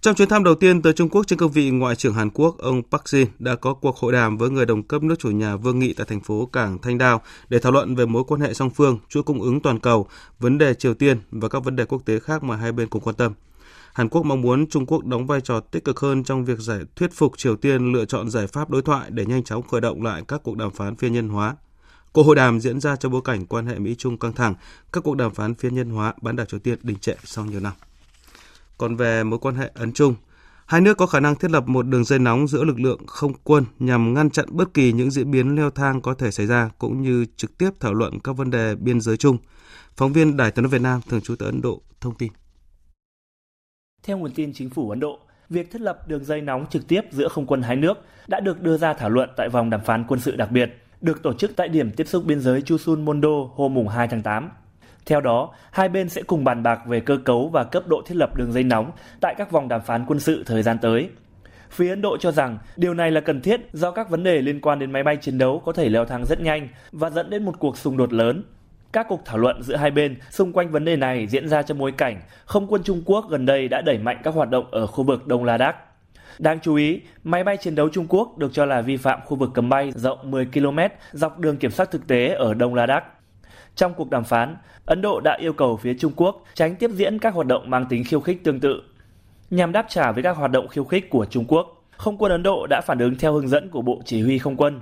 Trong 0.00 0.14
chuyến 0.14 0.28
thăm 0.28 0.44
đầu 0.44 0.54
tiên 0.54 0.82
tới 0.82 0.92
Trung 0.92 1.08
Quốc 1.08 1.26
trên 1.26 1.38
cương 1.38 1.50
vị 1.50 1.70
Ngoại 1.70 1.96
trưởng 1.96 2.14
Hàn 2.14 2.30
Quốc, 2.30 2.58
ông 2.58 2.82
Park 2.90 3.02
Jin 3.02 3.26
đã 3.38 3.56
có 3.56 3.74
cuộc 3.74 3.96
hội 3.96 4.12
đàm 4.12 4.36
với 4.36 4.50
người 4.50 4.66
đồng 4.66 4.82
cấp 4.82 5.02
nước 5.02 5.14
chủ 5.18 5.30
nhà 5.30 5.56
Vương 5.56 5.78
Nghị 5.78 5.92
tại 5.92 6.06
thành 6.06 6.20
phố 6.20 6.46
Cảng 6.46 6.78
Thanh 6.78 6.98
Đao 6.98 7.20
để 7.48 7.58
thảo 7.58 7.72
luận 7.72 7.94
về 7.94 8.06
mối 8.06 8.24
quan 8.26 8.40
hệ 8.40 8.54
song 8.54 8.70
phương, 8.70 8.98
chuỗi 9.08 9.22
cung 9.22 9.42
ứng 9.42 9.60
toàn 9.60 9.78
cầu, 9.78 10.08
vấn 10.38 10.58
đề 10.58 10.74
Triều 10.74 10.94
Tiên 10.94 11.18
và 11.30 11.48
các 11.48 11.64
vấn 11.64 11.76
đề 11.76 11.84
quốc 11.84 12.02
tế 12.04 12.18
khác 12.18 12.42
mà 12.42 12.56
hai 12.56 12.72
bên 12.72 12.88
cùng 12.88 13.02
quan 13.02 13.16
tâm. 13.16 13.32
Hàn 13.92 14.08
Quốc 14.08 14.24
mong 14.24 14.40
muốn 14.40 14.66
Trung 14.66 14.86
Quốc 14.86 15.04
đóng 15.04 15.26
vai 15.26 15.40
trò 15.40 15.60
tích 15.60 15.84
cực 15.84 16.00
hơn 16.00 16.24
trong 16.24 16.44
việc 16.44 16.58
giải 16.58 16.80
thuyết 16.96 17.12
phục 17.14 17.38
Triều 17.38 17.56
Tiên 17.56 17.92
lựa 17.92 18.04
chọn 18.04 18.30
giải 18.30 18.46
pháp 18.46 18.70
đối 18.70 18.82
thoại 18.82 19.10
để 19.10 19.26
nhanh 19.26 19.44
chóng 19.44 19.62
khởi 19.62 19.80
động 19.80 20.02
lại 20.02 20.22
các 20.28 20.40
cuộc 20.44 20.56
đàm 20.56 20.70
phán 20.70 20.96
phiên 20.96 21.12
nhân 21.12 21.28
hóa. 21.28 21.56
Cuộc 22.12 22.22
hội 22.22 22.36
đàm 22.36 22.60
diễn 22.60 22.80
ra 22.80 22.96
trong 22.96 23.12
bối 23.12 23.22
cảnh 23.24 23.46
quan 23.46 23.66
hệ 23.66 23.78
Mỹ-Trung 23.78 24.18
căng 24.18 24.32
thẳng, 24.32 24.54
các 24.92 25.04
cuộc 25.04 25.14
đàm 25.14 25.34
phán 25.34 25.54
phiên 25.54 25.74
nhân 25.74 25.90
hóa 25.90 26.14
bán 26.22 26.36
đảo 26.36 26.46
Triều 26.46 26.60
Tiên 26.60 26.78
đình 26.82 26.98
trệ 26.98 27.14
sau 27.24 27.44
nhiều 27.44 27.60
năm. 27.60 27.72
Còn 28.78 28.96
về 28.96 29.24
mối 29.24 29.38
quan 29.38 29.54
hệ 29.54 29.70
Ấn-Trung, 29.74 30.14
hai 30.66 30.80
nước 30.80 30.96
có 30.96 31.06
khả 31.06 31.20
năng 31.20 31.36
thiết 31.36 31.50
lập 31.50 31.68
một 31.68 31.86
đường 31.86 32.04
dây 32.04 32.18
nóng 32.18 32.48
giữa 32.48 32.64
lực 32.64 32.80
lượng 32.80 33.06
không 33.06 33.32
quân 33.44 33.64
nhằm 33.78 34.14
ngăn 34.14 34.30
chặn 34.30 34.46
bất 34.50 34.74
kỳ 34.74 34.92
những 34.92 35.10
diễn 35.10 35.30
biến 35.30 35.56
leo 35.56 35.70
thang 35.70 36.00
có 36.00 36.14
thể 36.14 36.30
xảy 36.30 36.46
ra 36.46 36.70
cũng 36.78 37.02
như 37.02 37.26
trực 37.36 37.58
tiếp 37.58 37.70
thảo 37.80 37.94
luận 37.94 38.20
các 38.20 38.32
vấn 38.32 38.50
đề 38.50 38.74
biên 38.74 39.00
giới 39.00 39.16
chung. 39.16 39.38
Phóng 39.96 40.12
viên 40.12 40.36
Đài 40.36 40.50
tiếng 40.50 40.62
nói 40.62 40.70
Việt 40.70 40.80
Nam 40.80 41.00
thường 41.08 41.20
trú 41.20 41.36
tại 41.36 41.46
Ấn 41.46 41.60
Độ 41.60 41.82
thông 42.00 42.14
tin. 42.14 42.32
Theo 44.02 44.18
nguồn 44.18 44.30
tin 44.30 44.52
chính 44.52 44.70
phủ 44.70 44.90
Ấn 44.90 45.00
Độ, 45.00 45.18
việc 45.48 45.70
thiết 45.70 45.80
lập 45.80 46.08
đường 46.08 46.24
dây 46.24 46.40
nóng 46.40 46.66
trực 46.70 46.88
tiếp 46.88 47.00
giữa 47.10 47.28
không 47.28 47.46
quân 47.46 47.62
hai 47.62 47.76
nước 47.76 48.04
đã 48.28 48.40
được 48.40 48.62
đưa 48.62 48.76
ra 48.76 48.94
thảo 48.94 49.10
luận 49.10 49.30
tại 49.36 49.48
vòng 49.48 49.70
đàm 49.70 49.80
phán 49.80 50.04
quân 50.08 50.20
sự 50.20 50.36
đặc 50.36 50.50
biệt, 50.50 50.70
được 51.00 51.22
tổ 51.22 51.32
chức 51.32 51.56
tại 51.56 51.68
điểm 51.68 51.90
tiếp 51.90 52.08
xúc 52.08 52.24
biên 52.26 52.40
giới 52.40 52.62
Chusun 52.62 53.04
Mondo 53.04 53.28
hôm 53.54 53.86
2 53.86 54.08
tháng 54.08 54.22
8. 54.22 54.50
Theo 55.06 55.20
đó, 55.20 55.54
hai 55.70 55.88
bên 55.88 56.08
sẽ 56.08 56.22
cùng 56.22 56.44
bàn 56.44 56.62
bạc 56.62 56.80
về 56.86 57.00
cơ 57.00 57.16
cấu 57.24 57.48
và 57.48 57.64
cấp 57.64 57.88
độ 57.88 58.02
thiết 58.06 58.14
lập 58.16 58.36
đường 58.36 58.52
dây 58.52 58.64
nóng 58.64 58.90
tại 59.20 59.34
các 59.38 59.50
vòng 59.50 59.68
đàm 59.68 59.80
phán 59.80 60.04
quân 60.06 60.20
sự 60.20 60.42
thời 60.46 60.62
gian 60.62 60.78
tới. 60.78 61.08
Phía 61.70 61.88
Ấn 61.88 62.02
Độ 62.02 62.16
cho 62.16 62.32
rằng 62.32 62.58
điều 62.76 62.94
này 62.94 63.10
là 63.10 63.20
cần 63.20 63.40
thiết 63.40 63.60
do 63.72 63.90
các 63.90 64.10
vấn 64.10 64.22
đề 64.24 64.42
liên 64.42 64.60
quan 64.60 64.78
đến 64.78 64.92
máy 64.92 65.02
bay 65.02 65.16
chiến 65.16 65.38
đấu 65.38 65.62
có 65.64 65.72
thể 65.72 65.88
leo 65.88 66.04
thang 66.04 66.24
rất 66.24 66.40
nhanh 66.40 66.68
và 66.92 67.10
dẫn 67.10 67.30
đến 67.30 67.44
một 67.44 67.58
cuộc 67.58 67.78
xung 67.78 67.96
đột 67.96 68.12
lớn. 68.12 68.44
Các 68.92 69.06
cuộc 69.08 69.24
thảo 69.24 69.38
luận 69.38 69.62
giữa 69.62 69.76
hai 69.76 69.90
bên 69.90 70.16
xung 70.30 70.52
quanh 70.52 70.70
vấn 70.70 70.84
đề 70.84 70.96
này 70.96 71.26
diễn 71.26 71.48
ra 71.48 71.62
trong 71.62 71.78
bối 71.78 71.92
cảnh 71.92 72.20
không 72.44 72.66
quân 72.66 72.82
Trung 72.82 73.02
Quốc 73.04 73.30
gần 73.30 73.46
đây 73.46 73.68
đã 73.68 73.80
đẩy 73.80 73.98
mạnh 73.98 74.20
các 74.22 74.34
hoạt 74.34 74.50
động 74.50 74.66
ở 74.70 74.86
khu 74.86 75.04
vực 75.04 75.26
Đông 75.26 75.44
Ladakh. 75.44 75.76
Đáng 76.38 76.58
chú 76.62 76.74
ý, 76.74 77.00
máy 77.24 77.44
bay 77.44 77.56
chiến 77.56 77.74
đấu 77.74 77.88
Trung 77.88 78.06
Quốc 78.08 78.38
được 78.38 78.52
cho 78.52 78.64
là 78.64 78.80
vi 78.80 78.96
phạm 78.96 79.20
khu 79.24 79.36
vực 79.36 79.50
cấm 79.54 79.68
bay 79.68 79.92
rộng 79.94 80.30
10 80.30 80.46
km 80.46 80.78
dọc 81.12 81.38
đường 81.38 81.56
kiểm 81.56 81.70
soát 81.70 81.90
thực 81.90 82.06
tế 82.06 82.28
ở 82.28 82.54
Đông 82.54 82.74
Ladakh. 82.74 83.04
Trong 83.74 83.94
cuộc 83.94 84.10
đàm 84.10 84.24
phán, 84.24 84.56
Ấn 84.86 85.02
Độ 85.02 85.20
đã 85.24 85.36
yêu 85.40 85.52
cầu 85.52 85.76
phía 85.76 85.94
Trung 85.94 86.12
Quốc 86.16 86.44
tránh 86.54 86.76
tiếp 86.76 86.90
diễn 86.90 87.18
các 87.18 87.34
hoạt 87.34 87.46
động 87.46 87.70
mang 87.70 87.86
tính 87.86 88.04
khiêu 88.04 88.20
khích 88.20 88.44
tương 88.44 88.60
tự. 88.60 88.82
Nhằm 89.50 89.72
đáp 89.72 89.86
trả 89.88 90.12
với 90.12 90.22
các 90.22 90.36
hoạt 90.36 90.50
động 90.50 90.68
khiêu 90.68 90.84
khích 90.84 91.10
của 91.10 91.24
Trung 91.24 91.44
Quốc, 91.48 91.84
không 91.96 92.18
quân 92.18 92.32
Ấn 92.32 92.42
Độ 92.42 92.66
đã 92.70 92.80
phản 92.80 92.98
ứng 92.98 93.18
theo 93.18 93.32
hướng 93.32 93.48
dẫn 93.48 93.68
của 93.68 93.82
Bộ 93.82 94.00
Chỉ 94.04 94.22
huy 94.22 94.38
Không 94.38 94.56
quân. 94.56 94.80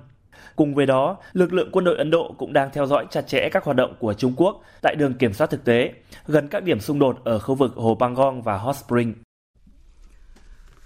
Cùng 0.58 0.74
với 0.74 0.86
đó, 0.86 1.16
lực 1.32 1.52
lượng 1.52 1.68
quân 1.72 1.84
đội 1.84 1.96
Ấn 1.96 2.10
Độ 2.10 2.34
cũng 2.38 2.52
đang 2.52 2.70
theo 2.72 2.86
dõi 2.86 3.06
chặt 3.10 3.22
chẽ 3.22 3.48
các 3.52 3.64
hoạt 3.64 3.76
động 3.76 3.94
của 3.98 4.14
Trung 4.14 4.32
Quốc 4.36 4.62
tại 4.82 4.94
đường 4.94 5.14
kiểm 5.14 5.32
soát 5.32 5.50
thực 5.50 5.64
tế, 5.64 5.92
gần 6.26 6.48
các 6.48 6.62
điểm 6.62 6.80
xung 6.80 6.98
đột 6.98 7.16
ở 7.24 7.38
khu 7.38 7.54
vực 7.54 7.72
Hồ 7.76 7.96
Pangong 8.00 8.42
và 8.42 8.58
Hot 8.58 8.76
Spring. 8.76 9.14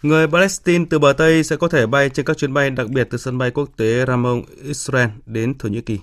Người 0.03 0.27
Palestine 0.27 0.85
từ 0.91 0.99
bờ 0.99 1.13
Tây 1.13 1.45
sẽ 1.45 1.57
có 1.57 1.69
thể 1.69 1.87
bay 1.87 2.09
trên 2.09 2.27
các 2.27 2.37
chuyến 2.37 2.55
bay 2.55 2.71
đặc 2.71 2.87
biệt 2.91 3.09
từ 3.11 3.19
sân 3.19 3.39
bay 3.39 3.51
quốc 3.51 3.69
tế 3.77 4.05
Ramon, 4.07 4.43
Israel 4.63 5.09
đến 5.27 5.59
Thổ 5.59 5.69
Nhĩ 5.69 5.81
Kỳ. 5.81 5.99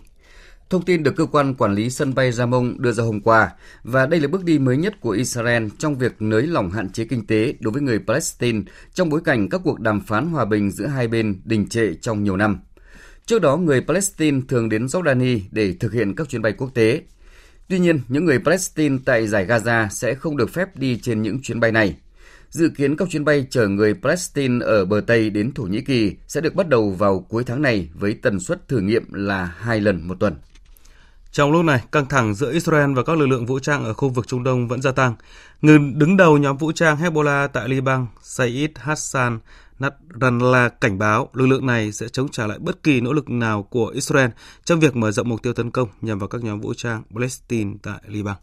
Thông 0.70 0.82
tin 0.82 1.04
được 1.04 1.16
cơ 1.16 1.26
quan 1.26 1.56
quản 1.56 1.74
lý 1.74 1.90
sân 1.90 2.16
bay 2.16 2.32
Ramon 2.32 2.76
đưa 2.78 2.92
ra 2.92 3.04
hôm 3.04 3.22
qua 3.22 3.50
và 3.84 4.06
đây 4.06 4.20
là 4.20 4.28
bước 4.28 4.44
đi 4.44 4.60
mới 4.60 4.78
nhất 4.78 5.02
của 5.02 5.10
Israel 5.10 5.68
trong 5.78 5.96
việc 5.96 6.22
nới 6.22 6.48
lỏng 6.48 6.70
hạn 6.72 6.90
chế 6.90 7.06
kinh 7.06 7.28
tế 7.28 7.54
đối 7.60 7.72
với 7.72 7.82
người 7.82 8.00
Palestine 8.08 8.62
trong 8.94 9.10
bối 9.10 9.22
cảnh 9.26 9.50
các 9.50 9.62
cuộc 9.64 9.80
đàm 9.80 10.02
phán 10.02 10.28
hòa 10.28 10.46
bình 10.46 10.72
giữa 10.72 10.88
hai 10.88 11.08
bên 11.08 11.42
đình 11.44 11.70
trệ 11.70 11.94
trong 12.02 12.24
nhiều 12.24 12.38
năm. 12.38 12.60
Trước 13.30 13.42
đó, 13.42 13.58
người 13.58 13.82
Palestine 13.82 14.42
thường 14.48 14.70
đến 14.70 14.86
Jordani 14.86 15.40
để 15.52 15.74
thực 15.80 15.94
hiện 15.94 16.16
các 16.16 16.30
chuyến 16.30 16.42
bay 16.42 16.54
quốc 16.58 16.70
tế. 16.74 17.02
Tuy 17.68 17.80
nhiên, 17.80 18.02
những 18.08 18.26
người 18.26 18.40
Palestine 18.40 18.98
tại 19.06 19.28
giải 19.28 19.46
Gaza 19.46 19.88
sẽ 19.90 20.14
không 20.14 20.38
được 20.38 20.50
phép 20.50 20.76
đi 20.76 21.00
trên 21.02 21.22
những 21.22 21.42
chuyến 21.42 21.60
bay 21.60 21.72
này. 21.72 21.96
Dự 22.50 22.70
kiến 22.78 22.96
các 22.96 23.10
chuyến 23.10 23.26
bay 23.26 23.48
chở 23.50 23.68
người 23.68 23.94
Palestine 23.94 24.66
ở 24.66 24.86
bờ 24.86 25.02
Tây 25.08 25.30
đến 25.30 25.52
Thổ 25.52 25.64
Nhĩ 25.64 25.82
Kỳ 25.82 26.16
sẽ 26.28 26.42
được 26.42 26.56
bắt 26.56 26.70
đầu 26.70 26.92
vào 26.92 27.26
cuối 27.30 27.44
tháng 27.44 27.62
này 27.62 27.90
với 27.94 28.14
tần 28.14 28.40
suất 28.40 28.68
thử 28.68 28.80
nghiệm 28.80 29.14
là 29.14 29.46
hai 29.46 29.80
lần 29.80 30.08
một 30.08 30.16
tuần. 30.20 30.36
Trong 31.32 31.52
lúc 31.52 31.66
này, 31.66 31.82
căng 31.92 32.06
thẳng 32.06 32.34
giữa 32.34 32.52
Israel 32.52 32.94
và 32.94 33.04
các 33.04 33.18
lực 33.18 33.28
lượng 33.28 33.46
vũ 33.46 33.60
trang 33.60 33.86
ở 33.86 33.94
khu 33.94 34.10
vực 34.10 34.28
Trung 34.28 34.44
Đông 34.44 34.68
vẫn 34.68 34.82
gia 34.82 34.92
tăng. 34.92 35.16
Người 35.62 35.80
đứng 35.96 36.18
đầu 36.18 36.38
nhóm 36.38 36.58
vũ 36.58 36.72
trang 36.72 36.98
Hezbollah 36.98 37.48
tại 37.48 37.70
Liban, 37.70 38.06
Said 38.22 38.70
Hassan 38.76 39.40
Nasrallah 39.80 40.82
cảnh 40.82 40.98
báo 40.98 41.30
lực 41.34 41.46
lượng 41.46 41.66
này 41.66 41.92
sẽ 41.92 42.08
chống 42.10 42.30
trả 42.30 42.48
lại 42.48 42.60
bất 42.60 42.84
kỳ 42.84 43.02
nỗ 43.02 43.14
lực 43.14 43.30
nào 43.30 43.64
của 43.64 43.88
Israel 43.88 44.30
trong 44.64 44.80
việc 44.80 44.96
mở 44.96 45.12
rộng 45.12 45.30
mục 45.30 45.44
tiêu 45.44 45.54
tấn 45.54 45.72
công 45.72 45.90
nhằm 46.02 46.20
vào 46.20 46.28
các 46.28 46.44
nhóm 46.44 46.62
vũ 46.62 46.74
trang 46.74 47.04
Palestine 47.16 47.74
tại 47.84 48.00
Liban. 48.08 48.36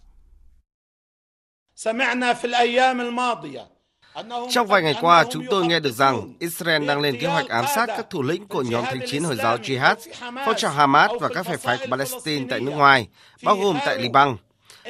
Trong 4.51 4.67
vài 4.67 4.83
ngày 4.83 4.95
qua, 5.01 5.25
chúng 5.31 5.45
tôi 5.51 5.67
nghe 5.67 5.81
được 5.81 5.93
rằng 5.93 6.35
Israel 6.39 6.87
đang 6.87 7.01
lên 7.01 7.21
kế 7.21 7.27
hoạch 7.27 7.49
ám 7.49 7.65
sát 7.75 7.87
các 7.87 8.11
thủ 8.11 8.23
lĩnh 8.23 8.49
của 8.49 8.63
nhóm 8.63 8.85
thanh 8.85 9.01
chiến 9.07 9.25
Hồi 9.25 9.37
giáo 9.37 9.57
Jihad, 9.57 9.97
phong 10.21 10.55
trào 10.57 10.73
Hamas 10.73 11.11
và 11.21 11.29
các 11.35 11.47
phe 11.47 11.57
phái 11.57 11.79
của 11.79 11.87
Palestine 11.91 12.47
tại 12.51 12.61
nước 12.61 12.73
ngoài, 12.73 13.09
bao 13.43 13.57
gồm 13.57 13.77
tại 13.87 13.99
Liban. 13.99 14.37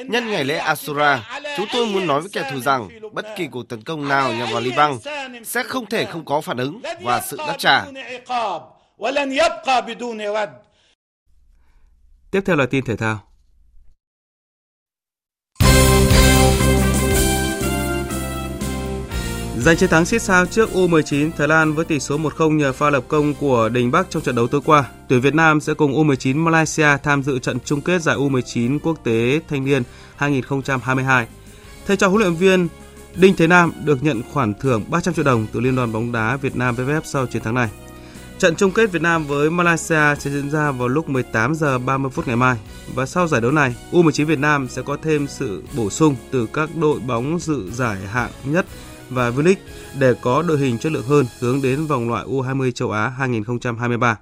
Nhân 0.05 0.31
ngày 0.31 0.43
lễ 0.43 0.57
Asura, 0.57 1.41
chúng 1.57 1.65
tôi 1.73 1.85
muốn 1.85 2.07
nói 2.07 2.21
với 2.21 2.29
kẻ 2.33 2.49
thù 2.51 2.59
rằng 2.59 2.89
bất 3.13 3.25
kỳ 3.37 3.47
cuộc 3.47 3.69
tấn 3.69 3.83
công 3.83 4.07
nào 4.07 4.33
nhằm 4.33 4.47
vào 4.51 4.61
Liban 4.61 4.91
sẽ 5.43 5.63
không 5.63 5.85
thể 5.85 6.05
không 6.05 6.25
có 6.25 6.41
phản 6.41 6.57
ứng 6.57 6.81
và 7.01 7.21
sự 7.21 7.37
đáp 7.37 7.55
trả. 7.57 7.85
Tiếp 12.31 12.41
theo 12.45 12.55
là 12.55 12.65
tin 12.65 12.85
thể 12.85 12.95
thao. 12.95 13.26
Giành 19.59 19.77
chiến 19.77 19.89
thắng 19.89 20.05
xít 20.05 20.21
sao 20.21 20.45
trước 20.45 20.69
U19 20.73 21.31
Thái 21.37 21.47
Lan 21.47 21.73
với 21.73 21.85
tỷ 21.85 21.99
số 21.99 22.17
1-0 22.17 22.51
nhờ 22.51 22.73
pha 22.73 22.89
lập 22.89 23.03
công 23.07 23.33
của 23.33 23.69
Đình 23.69 23.91
Bắc 23.91 24.09
trong 24.09 24.23
trận 24.23 24.35
đấu 24.35 24.47
tối 24.47 24.61
qua. 24.65 24.83
Tuyển 25.07 25.21
Việt 25.21 25.35
Nam 25.35 25.61
sẽ 25.61 25.73
cùng 25.73 25.93
U19 25.93 26.37
Malaysia 26.37 26.87
tham 27.03 27.23
dự 27.23 27.39
trận 27.39 27.57
chung 27.65 27.81
kết 27.81 28.01
giải 28.01 28.17
U19 28.17 28.79
quốc 28.79 29.03
tế 29.03 29.39
thanh 29.49 29.65
niên 29.65 29.83
2022. 30.15 31.27
Thầy 31.87 31.97
trò 31.97 32.07
huấn 32.07 32.21
luyện 32.21 32.33
viên 32.33 32.67
Đinh 33.15 33.35
Thế 33.35 33.47
Nam 33.47 33.71
được 33.85 34.03
nhận 34.03 34.21
khoản 34.33 34.53
thưởng 34.53 34.83
300 34.89 35.13
triệu 35.13 35.25
đồng 35.25 35.47
từ 35.53 35.59
Liên 35.59 35.75
đoàn 35.75 35.93
bóng 35.93 36.11
đá 36.11 36.35
Việt 36.35 36.55
Nam 36.55 36.75
VFF 36.75 37.01
sau 37.03 37.25
chiến 37.25 37.43
thắng 37.43 37.55
này. 37.55 37.69
Trận 38.39 38.55
chung 38.55 38.71
kết 38.71 38.91
Việt 38.91 39.01
Nam 39.01 39.23
với 39.27 39.49
Malaysia 39.49 40.15
sẽ 40.19 40.31
diễn 40.31 40.49
ra 40.49 40.71
vào 40.71 40.87
lúc 40.87 41.09
18 41.09 41.55
giờ 41.55 41.79
30 41.79 42.11
phút 42.11 42.27
ngày 42.27 42.35
mai 42.35 42.57
và 42.93 43.05
sau 43.05 43.27
giải 43.27 43.41
đấu 43.41 43.51
này, 43.51 43.75
U19 43.91 44.25
Việt 44.25 44.39
Nam 44.39 44.67
sẽ 44.69 44.81
có 44.81 44.97
thêm 45.03 45.27
sự 45.27 45.63
bổ 45.77 45.89
sung 45.89 46.15
từ 46.31 46.47
các 46.53 46.69
đội 46.75 46.99
bóng 46.99 47.39
dự 47.39 47.71
giải 47.71 47.97
hạng 48.13 48.31
nhất 48.43 48.65
và 49.09 49.29
V-League 49.29 49.55
để 49.99 50.13
có 50.21 50.41
đội 50.41 50.57
hình 50.57 50.77
chất 50.77 50.91
lượng 50.91 51.05
hơn 51.07 51.25
hướng 51.39 51.61
đến 51.61 51.85
vòng 51.85 52.09
loại 52.09 52.25
U20 52.25 52.71
châu 52.71 52.91
Á 52.91 53.09
2023. 53.09 54.17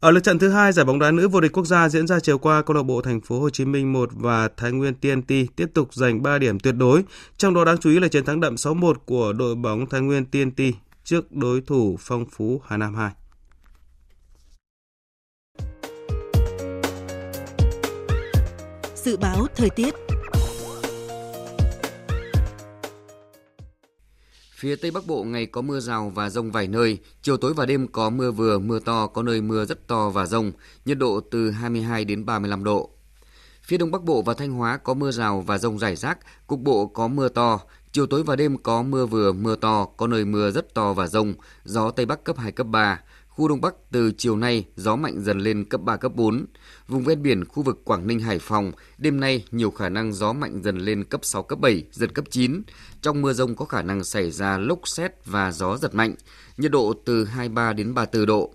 Ở 0.00 0.10
lượt 0.10 0.20
trận 0.20 0.38
thứ 0.38 0.48
hai, 0.48 0.72
giải 0.72 0.84
bóng 0.84 0.98
đá 0.98 1.10
nữ 1.10 1.28
vô 1.28 1.40
địch 1.40 1.52
quốc 1.52 1.66
gia 1.66 1.88
diễn 1.88 2.06
ra 2.06 2.20
chiều 2.20 2.38
qua, 2.38 2.62
câu 2.62 2.76
lạc 2.76 2.82
bộ 2.82 3.02
Thành 3.02 3.20
phố 3.20 3.40
Hồ 3.40 3.50
Chí 3.50 3.64
Minh 3.64 3.92
1 3.92 4.10
và 4.12 4.48
Thái 4.56 4.72
Nguyên 4.72 4.94
TNT 4.94 5.34
tiếp 5.56 5.66
tục 5.74 5.94
giành 5.94 6.22
3 6.22 6.38
điểm 6.38 6.60
tuyệt 6.60 6.74
đối, 6.78 7.02
trong 7.36 7.54
đó 7.54 7.64
đáng 7.64 7.78
chú 7.78 7.90
ý 7.90 7.98
là 7.98 8.08
chiến 8.08 8.24
thắng 8.24 8.40
đậm 8.40 8.54
6-1 8.54 8.94
của 9.06 9.32
đội 9.32 9.54
bóng 9.54 9.86
Thái 9.86 10.00
Nguyên 10.00 10.24
TNT 10.24 10.62
trước 11.04 11.32
đối 11.32 11.60
thủ 11.60 11.96
Phong 12.00 12.24
Phú 12.30 12.60
Hà 12.66 12.76
Nam 12.76 12.94
2. 12.94 13.10
Dự 18.94 19.16
báo 19.16 19.46
thời 19.56 19.70
tiết 19.70 19.94
Phía 24.62 24.76
Tây 24.76 24.90
Bắc 24.90 25.06
Bộ 25.06 25.24
ngày 25.24 25.46
có 25.46 25.62
mưa 25.62 25.80
rào 25.80 26.12
và 26.14 26.30
rông 26.30 26.50
vài 26.50 26.68
nơi, 26.68 26.98
chiều 27.22 27.36
tối 27.36 27.54
và 27.54 27.66
đêm 27.66 27.86
có 27.88 28.10
mưa 28.10 28.30
vừa, 28.30 28.58
mưa 28.58 28.78
to, 28.78 29.06
có 29.06 29.22
nơi 29.22 29.40
mưa 29.40 29.64
rất 29.64 29.88
to 29.88 30.10
và 30.10 30.26
rông, 30.26 30.52
nhiệt 30.84 30.98
độ 30.98 31.20
từ 31.30 31.50
22 31.50 32.04
đến 32.04 32.26
35 32.26 32.64
độ. 32.64 32.90
Phía 33.62 33.78
Đông 33.78 33.90
Bắc 33.90 34.02
Bộ 34.02 34.22
và 34.22 34.34
Thanh 34.34 34.52
Hóa 34.52 34.76
có 34.76 34.94
mưa 34.94 35.10
rào 35.10 35.40
và 35.40 35.58
rông 35.58 35.78
rải 35.78 35.96
rác, 35.96 36.18
cục 36.46 36.60
bộ 36.60 36.86
có 36.86 37.08
mưa 37.08 37.28
to, 37.28 37.60
chiều 37.92 38.06
tối 38.06 38.22
và 38.22 38.36
đêm 38.36 38.58
có 38.58 38.82
mưa 38.82 39.06
vừa, 39.06 39.32
mưa 39.32 39.56
to, 39.56 39.84
có 39.96 40.06
nơi 40.06 40.24
mưa 40.24 40.50
rất 40.50 40.74
to 40.74 40.92
và 40.92 41.06
rông, 41.06 41.34
gió 41.64 41.90
Tây 41.90 42.06
Bắc 42.06 42.24
cấp 42.24 42.38
2, 42.38 42.52
cấp 42.52 42.66
3. 42.66 43.00
Khu 43.28 43.48
Đông 43.48 43.60
Bắc 43.60 43.74
từ 43.90 44.12
chiều 44.18 44.36
nay 44.36 44.64
gió 44.76 44.96
mạnh 44.96 45.22
dần 45.22 45.38
lên 45.38 45.64
cấp 45.64 45.80
3, 45.80 45.96
cấp 45.96 46.12
4. 46.14 46.46
Vùng 46.92 47.04
ven 47.04 47.22
biển 47.22 47.44
khu 47.44 47.62
vực 47.62 47.84
Quảng 47.84 48.06
Ninh, 48.06 48.20
Hải 48.20 48.38
Phòng, 48.38 48.72
đêm 48.98 49.20
nay 49.20 49.44
nhiều 49.50 49.70
khả 49.70 49.88
năng 49.88 50.12
gió 50.12 50.32
mạnh 50.32 50.60
dần 50.64 50.78
lên 50.78 51.04
cấp 51.04 51.20
6, 51.24 51.42
cấp 51.42 51.58
7, 51.58 51.84
giật 51.92 52.14
cấp 52.14 52.24
9. 52.30 52.62
Trong 53.02 53.22
mưa 53.22 53.32
rông 53.32 53.56
có 53.56 53.64
khả 53.64 53.82
năng 53.82 54.04
xảy 54.04 54.30
ra 54.30 54.58
lốc 54.58 54.88
xét 54.88 55.26
và 55.26 55.52
gió 55.52 55.76
giật 55.76 55.94
mạnh, 55.94 56.14
nhiệt 56.56 56.70
độ 56.70 56.94
từ 57.04 57.24
23 57.24 57.72
đến 57.72 57.94
34 57.94 58.26
độ. 58.26 58.54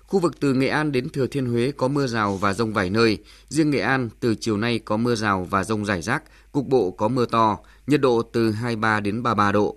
Khu 0.00 0.20
vực 0.20 0.40
từ 0.40 0.54
Nghệ 0.54 0.68
An 0.68 0.92
đến 0.92 1.08
Thừa 1.08 1.26
Thiên 1.26 1.46
Huế 1.46 1.72
có 1.76 1.88
mưa 1.88 2.06
rào 2.06 2.36
và 2.36 2.52
rông 2.52 2.72
vài 2.72 2.90
nơi. 2.90 3.18
Riêng 3.48 3.70
Nghệ 3.70 3.80
An 3.80 4.08
từ 4.20 4.34
chiều 4.34 4.56
nay 4.56 4.78
có 4.78 4.96
mưa 4.96 5.14
rào 5.14 5.46
và 5.50 5.64
rông 5.64 5.84
rải 5.84 6.02
rác, 6.02 6.22
cục 6.52 6.66
bộ 6.66 6.90
có 6.90 7.08
mưa 7.08 7.26
to, 7.26 7.58
nhiệt 7.86 8.00
độ 8.00 8.22
từ 8.22 8.50
23 8.50 9.00
đến 9.00 9.22
33 9.22 9.52
độ. 9.52 9.76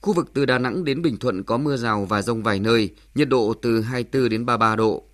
Khu 0.00 0.12
vực 0.12 0.30
từ 0.34 0.46
Đà 0.46 0.58
Nẵng 0.58 0.84
đến 0.84 1.02
Bình 1.02 1.16
Thuận 1.16 1.42
có 1.42 1.56
mưa 1.58 1.76
rào 1.76 2.04
và 2.04 2.22
rông 2.22 2.42
vài 2.42 2.60
nơi, 2.60 2.90
nhiệt 3.14 3.28
độ 3.28 3.54
từ 3.62 3.80
24 3.80 4.28
đến 4.28 4.46
33 4.46 4.76
độ. 4.76 5.04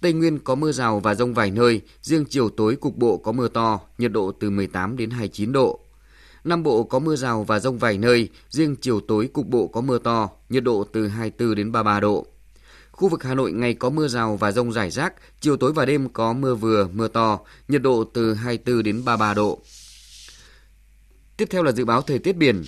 Tây 0.00 0.12
Nguyên 0.12 0.38
có 0.38 0.54
mưa 0.54 0.72
rào 0.72 1.00
và 1.00 1.14
rông 1.14 1.34
vài 1.34 1.50
nơi, 1.50 1.80
riêng 2.02 2.24
chiều 2.28 2.48
tối 2.48 2.76
cục 2.76 2.96
bộ 2.96 3.16
có 3.16 3.32
mưa 3.32 3.48
to, 3.48 3.80
nhiệt 3.98 4.12
độ 4.12 4.32
từ 4.40 4.50
18 4.50 4.96
đến 4.96 5.10
29 5.10 5.52
độ. 5.52 5.80
Nam 6.44 6.62
Bộ 6.62 6.84
có 6.84 6.98
mưa 6.98 7.16
rào 7.16 7.44
và 7.44 7.58
rông 7.58 7.78
vài 7.78 7.98
nơi, 7.98 8.28
riêng 8.50 8.76
chiều 8.76 9.00
tối 9.00 9.28
cục 9.32 9.46
bộ 9.46 9.66
có 9.66 9.80
mưa 9.80 9.98
to, 9.98 10.30
nhiệt 10.48 10.64
độ 10.64 10.84
từ 10.92 11.08
24 11.08 11.54
đến 11.54 11.72
33 11.72 12.00
độ. 12.00 12.26
Khu 12.90 13.08
vực 13.08 13.22
Hà 13.22 13.34
Nội 13.34 13.52
ngày 13.52 13.74
có 13.74 13.90
mưa 13.90 14.08
rào 14.08 14.36
và 14.36 14.52
rông 14.52 14.72
rải 14.72 14.90
rác, 14.90 15.14
chiều 15.40 15.56
tối 15.56 15.72
và 15.72 15.84
đêm 15.84 16.08
có 16.08 16.32
mưa 16.32 16.54
vừa, 16.54 16.88
mưa 16.92 17.08
to, 17.08 17.40
nhiệt 17.68 17.82
độ 17.82 18.04
từ 18.04 18.34
24 18.34 18.82
đến 18.82 19.04
33 19.04 19.34
độ. 19.34 19.58
Tiếp 21.36 21.48
theo 21.50 21.62
là 21.62 21.72
dự 21.72 21.84
báo 21.84 22.02
thời 22.02 22.18
tiết 22.18 22.36
biển. 22.36 22.64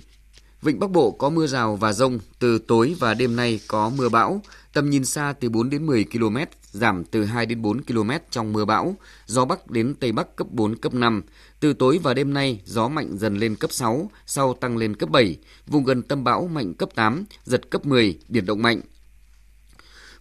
Vịnh 0.62 0.80
Bắc 0.80 0.90
Bộ 0.90 1.10
có 1.10 1.28
mưa 1.30 1.46
rào 1.46 1.76
và 1.76 1.92
rông, 1.92 2.18
từ 2.38 2.58
tối 2.58 2.96
và 2.98 3.14
đêm 3.14 3.36
nay 3.36 3.60
có 3.68 3.90
mưa 3.96 4.08
bão, 4.08 4.42
tầm 4.72 4.90
nhìn 4.90 5.04
xa 5.04 5.34
từ 5.40 5.48
4 5.48 5.70
đến 5.70 5.86
10 5.86 6.04
km, 6.04 6.36
giảm 6.70 7.04
từ 7.04 7.24
2 7.24 7.46
đến 7.46 7.62
4 7.62 7.82
km 7.82 8.10
trong 8.30 8.52
mưa 8.52 8.64
bão, 8.64 8.96
gió 9.26 9.44
Bắc 9.44 9.70
đến 9.70 9.94
Tây 10.00 10.12
Bắc 10.12 10.36
cấp 10.36 10.46
4, 10.50 10.76
cấp 10.76 10.94
5. 10.94 11.22
Từ 11.60 11.72
tối 11.72 12.00
và 12.02 12.14
đêm 12.14 12.34
nay, 12.34 12.60
gió 12.64 12.88
mạnh 12.88 13.18
dần 13.18 13.36
lên 13.36 13.56
cấp 13.56 13.72
6, 13.72 14.10
sau 14.26 14.54
tăng 14.54 14.76
lên 14.76 14.96
cấp 14.96 15.10
7, 15.10 15.36
vùng 15.66 15.84
gần 15.84 16.02
tâm 16.02 16.24
bão 16.24 16.48
mạnh 16.48 16.74
cấp 16.74 16.88
8, 16.94 17.24
giật 17.44 17.70
cấp 17.70 17.86
10, 17.86 18.18
biển 18.28 18.46
động 18.46 18.62
mạnh. 18.62 18.80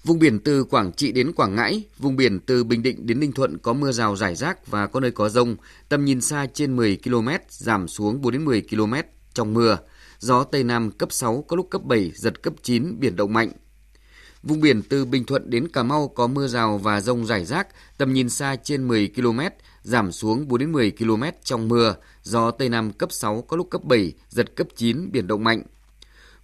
Vùng 0.04 0.20
biển 0.20 0.40
từ 0.40 0.64
Quảng 0.64 0.92
Trị 0.92 1.12
đến 1.12 1.34
Quảng 1.34 1.56
Ngãi, 1.56 1.84
vùng 2.00 2.16
biển 2.16 2.40
từ 2.40 2.64
Bình 2.64 2.84
Định 2.84 3.08
đến 3.08 3.20
Ninh 3.20 3.32
Thuận 3.32 3.58
có 3.58 3.74
mưa 3.74 3.92
rào 3.92 4.16
rải 4.16 4.36
rác 4.36 4.68
và 4.68 4.88
có 4.88 5.00
nơi 5.00 5.12
có 5.12 5.30
rông, 5.30 5.56
tầm 5.90 6.06
nhìn 6.06 6.22
xa 6.22 6.48
trên 6.54 6.76
10 6.76 6.98
km, 7.04 7.30
giảm 7.50 7.88
xuống 7.88 8.22
4 8.22 8.34
đến 8.34 8.46
10 8.46 8.62
km 8.62 8.94
trong 9.34 9.54
mưa. 9.54 9.78
gió 10.20 10.44
Tây 10.44 10.64
Nam 10.64 10.92
cấp 10.92 11.12
6, 11.12 11.46
có 11.48 11.56
lúc 11.56 11.68
cấp 11.70 11.84
7, 11.84 12.12
giật 12.16 12.42
cấp 12.42 12.54
9, 12.64 13.00
biển 13.00 13.16
động 13.16 13.34
mạnh. 13.34 13.52
Vùng 14.44 14.62
biển 14.62 14.82
từ 14.82 15.06
Bình 15.06 15.26
Thuận 15.26 15.50
đến 15.50 15.68
Cà 15.68 15.84
Mau 15.84 16.08
có 16.08 16.28
mưa 16.28 16.48
rào 16.48 16.78
và 16.78 17.02
rông 17.02 17.26
rải 17.26 17.46
rác, 17.46 17.68
tầm 17.98 18.14
nhìn 18.14 18.30
xa 18.30 18.56
trên 18.56 18.88
10 18.88 19.12
km, 19.16 19.40
giảm 19.84 20.12
xuống 20.12 20.48
4 20.48 20.60
đến 20.60 20.72
10 20.72 20.92
km 20.92 21.24
trong 21.44 21.68
mưa, 21.68 21.96
gió 22.24 22.52
Tây 22.52 22.70
Nam 22.70 22.92
cấp 22.92 23.12
6, 23.12 23.42
có 23.42 23.58
lúc 23.58 23.68
cấp 23.70 23.84
7, 23.84 24.14
giật 24.30 24.56
cấp 24.56 24.68
9, 24.76 25.12
biển 25.12 25.28
động 25.28 25.44
mạnh. 25.44 25.64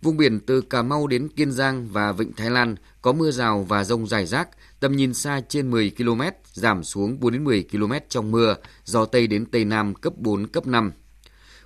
Vùng 0.01 0.17
biển 0.17 0.39
từ 0.39 0.62
Cà 0.62 0.82
Mau 0.82 1.08
đến 1.08 1.29
Kiên 1.29 1.51
Giang 1.51 1.88
và 1.91 2.12
Vịnh 2.12 2.34
Thái 2.34 2.49
Lan 2.49 2.75
có 3.01 3.13
mưa 3.13 3.32
rào 3.32 3.65
và 3.69 3.84
rông 3.84 4.08
rải 4.08 4.25
rác, 4.25 4.49
tầm 4.79 4.95
nhìn 4.95 5.13
xa 5.13 5.41
trên 5.49 5.71
10 5.71 5.91
km, 5.97 6.21
giảm 6.53 6.84
xuống 6.84 7.19
4 7.19 7.34
đến 7.34 7.43
10 7.43 7.65
km 7.71 7.93
trong 8.10 8.32
mưa, 8.32 8.56
gió 8.86 9.06
Tây 9.06 9.27
đến 9.27 9.45
Tây 9.45 9.65
Nam 9.65 9.93
cấp 9.93 10.13
4, 10.17 10.47
cấp 10.47 10.67
5. 10.67 10.91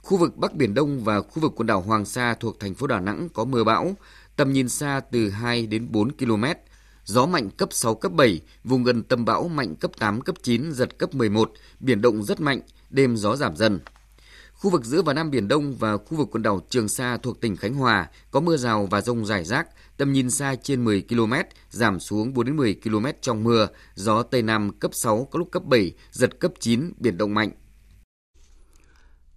Khu 0.01 0.17
vực 0.17 0.37
Bắc 0.37 0.53
Biển 0.53 0.73
Đông 0.73 1.03
và 1.03 1.21
khu 1.21 1.41
vực 1.41 1.51
quần 1.55 1.67
đảo 1.67 1.81
Hoàng 1.81 2.05
Sa 2.05 2.35
thuộc 2.39 2.59
thành 2.59 2.73
phố 2.73 2.87
Đà 2.87 2.99
Nẵng 2.99 3.29
có 3.33 3.45
mưa 3.45 3.63
bão, 3.63 3.95
tầm 4.37 4.53
nhìn 4.53 4.69
xa 4.69 5.01
từ 5.11 5.29
2 5.29 5.67
đến 5.67 5.87
4 5.91 6.11
km, 6.11 6.43
gió 7.03 7.25
mạnh 7.25 7.49
cấp 7.49 7.69
6, 7.71 7.95
cấp 7.95 8.11
7, 8.11 8.41
vùng 8.63 8.83
gần 8.83 9.03
tâm 9.03 9.25
bão 9.25 9.47
mạnh 9.47 9.75
cấp 9.75 9.91
8, 9.99 10.21
cấp 10.21 10.35
9, 10.43 10.71
giật 10.71 10.97
cấp 10.97 11.15
11, 11.15 11.51
biển 11.79 12.01
động 12.01 12.23
rất 12.23 12.39
mạnh, 12.39 12.61
đêm 12.89 13.17
gió 13.17 13.35
giảm 13.35 13.55
dần. 13.55 13.79
Khu 14.53 14.69
vực 14.69 14.85
giữa 14.85 15.01
và 15.01 15.13
Nam 15.13 15.31
Biển 15.31 15.47
Đông 15.47 15.75
và 15.75 15.97
khu 15.97 16.17
vực 16.17 16.27
quần 16.31 16.43
đảo 16.43 16.61
Trường 16.69 16.87
Sa 16.87 17.17
thuộc 17.17 17.41
tỉnh 17.41 17.55
Khánh 17.55 17.73
Hòa 17.73 18.09
có 18.31 18.39
mưa 18.39 18.57
rào 18.57 18.87
và 18.91 19.01
rông 19.01 19.25
rải 19.25 19.43
rác, 19.43 19.67
tầm 19.97 20.13
nhìn 20.13 20.29
xa 20.29 20.55
trên 20.55 20.85
10 20.85 21.03
km, 21.09 21.33
giảm 21.69 21.99
xuống 21.99 22.33
4 22.33 22.45
đến 22.45 22.57
10 22.57 22.75
km 22.83 23.05
trong 23.21 23.43
mưa, 23.43 23.67
gió 23.95 24.23
Tây 24.23 24.41
Nam 24.41 24.71
cấp 24.79 24.91
6, 24.93 25.27
có 25.31 25.39
lúc 25.39 25.51
cấp 25.51 25.63
7, 25.65 25.93
giật 26.11 26.39
cấp 26.39 26.51
9, 26.59 26.93
biển 26.97 27.17
động 27.17 27.33
mạnh. 27.33 27.51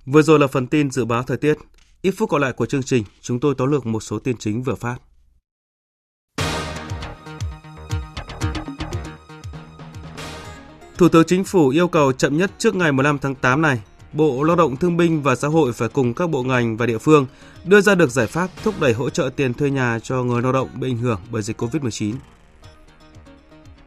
Vừa 0.06 0.22
rồi 0.22 0.38
là 0.38 0.46
phần 0.46 0.66
tin 0.66 0.90
dự 0.90 1.04
báo 1.04 1.22
thời 1.22 1.36
tiết. 1.36 1.54
Ít 2.02 2.10
phút 2.10 2.28
còn 2.28 2.40
lại 2.40 2.52
của 2.52 2.66
chương 2.66 2.82
trình, 2.82 3.04
chúng 3.20 3.40
tôi 3.40 3.54
tóm 3.58 3.70
lược 3.70 3.86
một 3.86 4.00
số 4.00 4.18
tin 4.18 4.36
chính 4.36 4.62
vừa 4.62 4.74
phát. 4.74 4.96
Thủ 10.98 11.08
tướng 11.08 11.24
Chính 11.26 11.44
phủ 11.44 11.68
yêu 11.68 11.88
cầu 11.88 12.12
chậm 12.12 12.36
nhất 12.36 12.50
trước 12.58 12.74
ngày 12.74 12.92
15 12.92 13.18
tháng 13.18 13.34
8 13.34 13.62
này, 13.62 13.82
Bộ 14.12 14.42
Lao 14.42 14.56
động 14.56 14.76
Thương 14.76 14.96
binh 14.96 15.22
và 15.22 15.34
Xã 15.34 15.48
hội 15.48 15.72
phải 15.72 15.88
cùng 15.88 16.14
các 16.14 16.30
bộ 16.30 16.42
ngành 16.42 16.76
và 16.76 16.86
địa 16.86 16.98
phương 16.98 17.26
đưa 17.64 17.80
ra 17.80 17.94
được 17.94 18.10
giải 18.10 18.26
pháp 18.26 18.48
thúc 18.62 18.74
đẩy 18.80 18.92
hỗ 18.92 19.10
trợ 19.10 19.30
tiền 19.36 19.54
thuê 19.54 19.70
nhà 19.70 19.98
cho 20.02 20.22
người 20.22 20.42
lao 20.42 20.52
động 20.52 20.68
bị 20.80 20.88
ảnh 20.90 20.96
hưởng 20.96 21.20
bởi 21.30 21.42
dịch 21.42 21.62
COVID-19. 21.62 22.14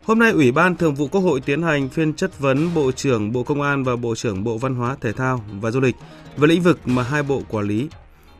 Hôm 0.04 0.19
nay, 0.19 0.32
Ủy 0.32 0.52
ban 0.52 0.76
Thường 0.76 0.95
vụ 0.95 1.08
Quốc 1.08 1.21
hội 1.21 1.41
tiến 1.41 1.62
hành 1.62 1.89
phiên 1.89 2.13
chất 2.13 2.39
vấn 2.39 2.73
Bộ 2.76 2.91
trưởng 2.91 3.32
Bộ 3.32 3.43
Công 3.43 3.62
an 3.62 3.84
và 3.84 3.95
Bộ 3.95 4.15
trưởng 4.15 4.43
Bộ 4.43 4.58
Văn 4.58 4.76
hóa, 4.76 4.97
Thể 5.02 5.12
thao 5.12 5.43
và 5.62 5.71
Du 5.71 5.80
lịch 5.80 5.95
về 6.38 6.47
lĩnh 6.47 6.62
vực 6.62 6.80
mà 6.86 7.04
hai 7.04 7.23
bộ 7.23 7.41
quản 7.49 7.67
lý. 7.67 7.88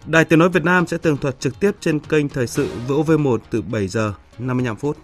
Đài 0.06 0.26
Tiếng 0.26 0.40
Nói 0.40 0.50
Việt 0.50 0.64
Nam 0.64 0.88
sẽ 0.88 0.98
tường 0.98 1.18
thuật 1.18 1.40
trực 1.40 1.60
tiếp 1.60 1.72
trên 1.80 2.00
kênh 2.00 2.30
Thời 2.30 2.48
sự 2.48 2.70
VOV1 2.88 3.38
từ 3.50 3.62
7 3.62 3.88
giờ 3.88 4.14
55 4.40 4.76
phút. 4.76 4.98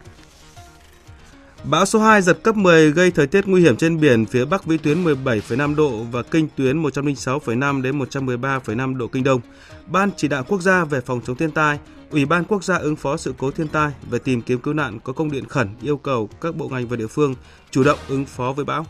Bão 1.64 1.86
số 1.86 2.00
2 2.00 2.22
giật 2.22 2.44
cấp 2.44 2.58
10 2.58 2.92
gây 2.92 3.12
thời 3.12 3.28
tiết 3.28 3.48
nguy 3.48 3.62
hiểm 3.62 3.76
trên 3.78 4.00
biển 4.00 4.26
phía 4.26 4.46
Bắc 4.46 4.66
vĩ 4.66 4.78
tuyến 4.78 5.04
17,5 5.04 5.76
độ 5.76 6.04
và 6.12 6.24
kinh 6.24 6.48
tuyến 6.56 6.84
106,5 6.84 7.82
đến 7.82 8.00
113,5 8.00 8.98
độ 8.98 9.08
kinh 9.08 9.24
đông. 9.24 9.42
Ban 9.88 10.10
chỉ 10.18 10.28
đạo 10.28 10.44
quốc 10.48 10.62
gia 10.62 10.86
về 10.86 11.02
phòng 11.02 11.22
chống 11.26 11.36
thiên 11.36 11.52
tai, 11.52 11.80
Ủy 12.12 12.26
ban 12.26 12.44
quốc 12.44 12.64
gia 12.64 12.76
ứng 12.76 12.96
phó 12.96 13.18
sự 13.18 13.34
cố 13.38 13.52
thiên 13.52 13.68
tai 13.68 13.92
về 14.10 14.20
tìm 14.20 14.42
kiếm 14.42 14.60
cứu 14.60 14.74
nạn 14.74 15.00
có 15.00 15.14
công 15.14 15.32
điện 15.32 15.46
khẩn 15.46 15.70
yêu 15.82 15.98
cầu 15.98 16.30
các 16.42 16.56
bộ 16.56 16.70
ngành 16.70 16.88
và 16.88 16.96
địa 16.96 17.08
phương 17.08 17.36
chủ 17.72 17.84
động 17.84 18.00
ứng 18.08 18.26
phó 18.26 18.54
với 18.54 18.66
bão. 18.66 18.86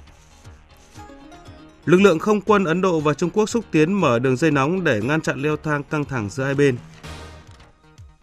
Lực 1.86 2.02
lượng 2.02 2.20
không 2.20 2.42
quân 2.42 2.64
Ấn 2.64 2.82
Độ 2.82 3.00
và 3.00 3.14
Trung 3.14 3.30
Quốc 3.30 3.50
xúc 3.50 3.66
tiến 3.72 3.94
mở 3.94 4.20
đường 4.20 4.38
dây 4.38 4.52
nóng 4.52 4.84
để 4.84 5.02
ngăn 5.02 5.22
chặn 5.22 5.42
leo 5.42 5.58
thang 5.58 5.84
căng 5.84 6.06
thẳng 6.06 6.30
giữa 6.30 6.44
hai 6.44 6.54
bên. 6.56 6.78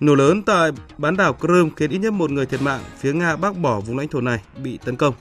Nổ 0.01 0.15
lớn 0.15 0.43
tại 0.43 0.71
bán 0.99 1.17
đảo 1.17 1.37
Crimea 1.41 1.71
khiến 1.77 1.91
ít 1.91 1.99
nhất 1.99 2.13
một 2.13 2.31
người 2.31 2.47
thiệt 2.47 2.63
mạng, 2.63 2.81
phía 2.99 3.13
Nga 3.13 3.37
bác 3.37 3.59
bỏ 3.59 3.81
vùng 3.81 3.99
lãnh 3.99 4.09
thổ 4.09 4.21
này 4.21 4.41
bị 4.63 4.79
tấn 4.85 4.97
công. 4.97 5.15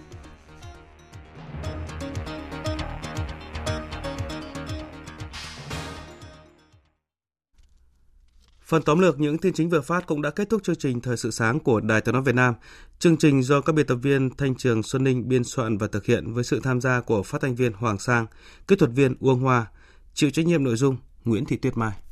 Phần 8.68 8.82
tóm 8.82 9.00
lược 9.00 9.20
những 9.20 9.38
tin 9.38 9.54
chính 9.54 9.70
vừa 9.70 9.82
phát 9.82 10.08
cũng 10.08 10.22
đã 10.22 10.30
kết 10.30 10.50
thúc 10.50 10.64
chương 10.64 10.76
trình 10.76 11.02
Thời 11.02 11.18
sự 11.18 11.32
sáng 11.32 11.60
của 11.60 11.80
Đài 11.80 12.02
Tiếng 12.02 12.14
Nói 12.14 12.24
Việt 12.24 12.36
Nam. 12.36 12.54
Chương 13.00 13.18
trình 13.18 13.44
do 13.44 13.62
các 13.62 13.76
biên 13.76 13.88
tập 13.88 13.96
viên 13.96 14.30
Thanh 14.38 14.56
Trường 14.56 14.84
Xuân 14.84 15.04
Ninh 15.04 15.28
biên 15.28 15.44
soạn 15.44 15.78
và 15.78 15.88
thực 15.88 16.06
hiện 16.06 16.34
với 16.34 16.44
sự 16.44 16.60
tham 16.64 16.82
gia 16.82 17.02
của 17.02 17.24
phát 17.24 17.42
thanh 17.42 17.56
viên 17.56 17.74
Hoàng 17.74 18.00
Sang, 18.00 18.26
kỹ 18.68 18.76
thuật 18.76 18.92
viên 18.92 19.16
Uông 19.20 19.40
Hoa, 19.40 19.66
chịu 20.14 20.30
trách 20.30 20.46
nhiệm 20.46 20.64
nội 20.64 20.76
dung 20.76 20.98
Nguyễn 21.26 21.46
Thị 21.46 21.58
Tuyết 21.58 21.78
Mai. 21.78 22.05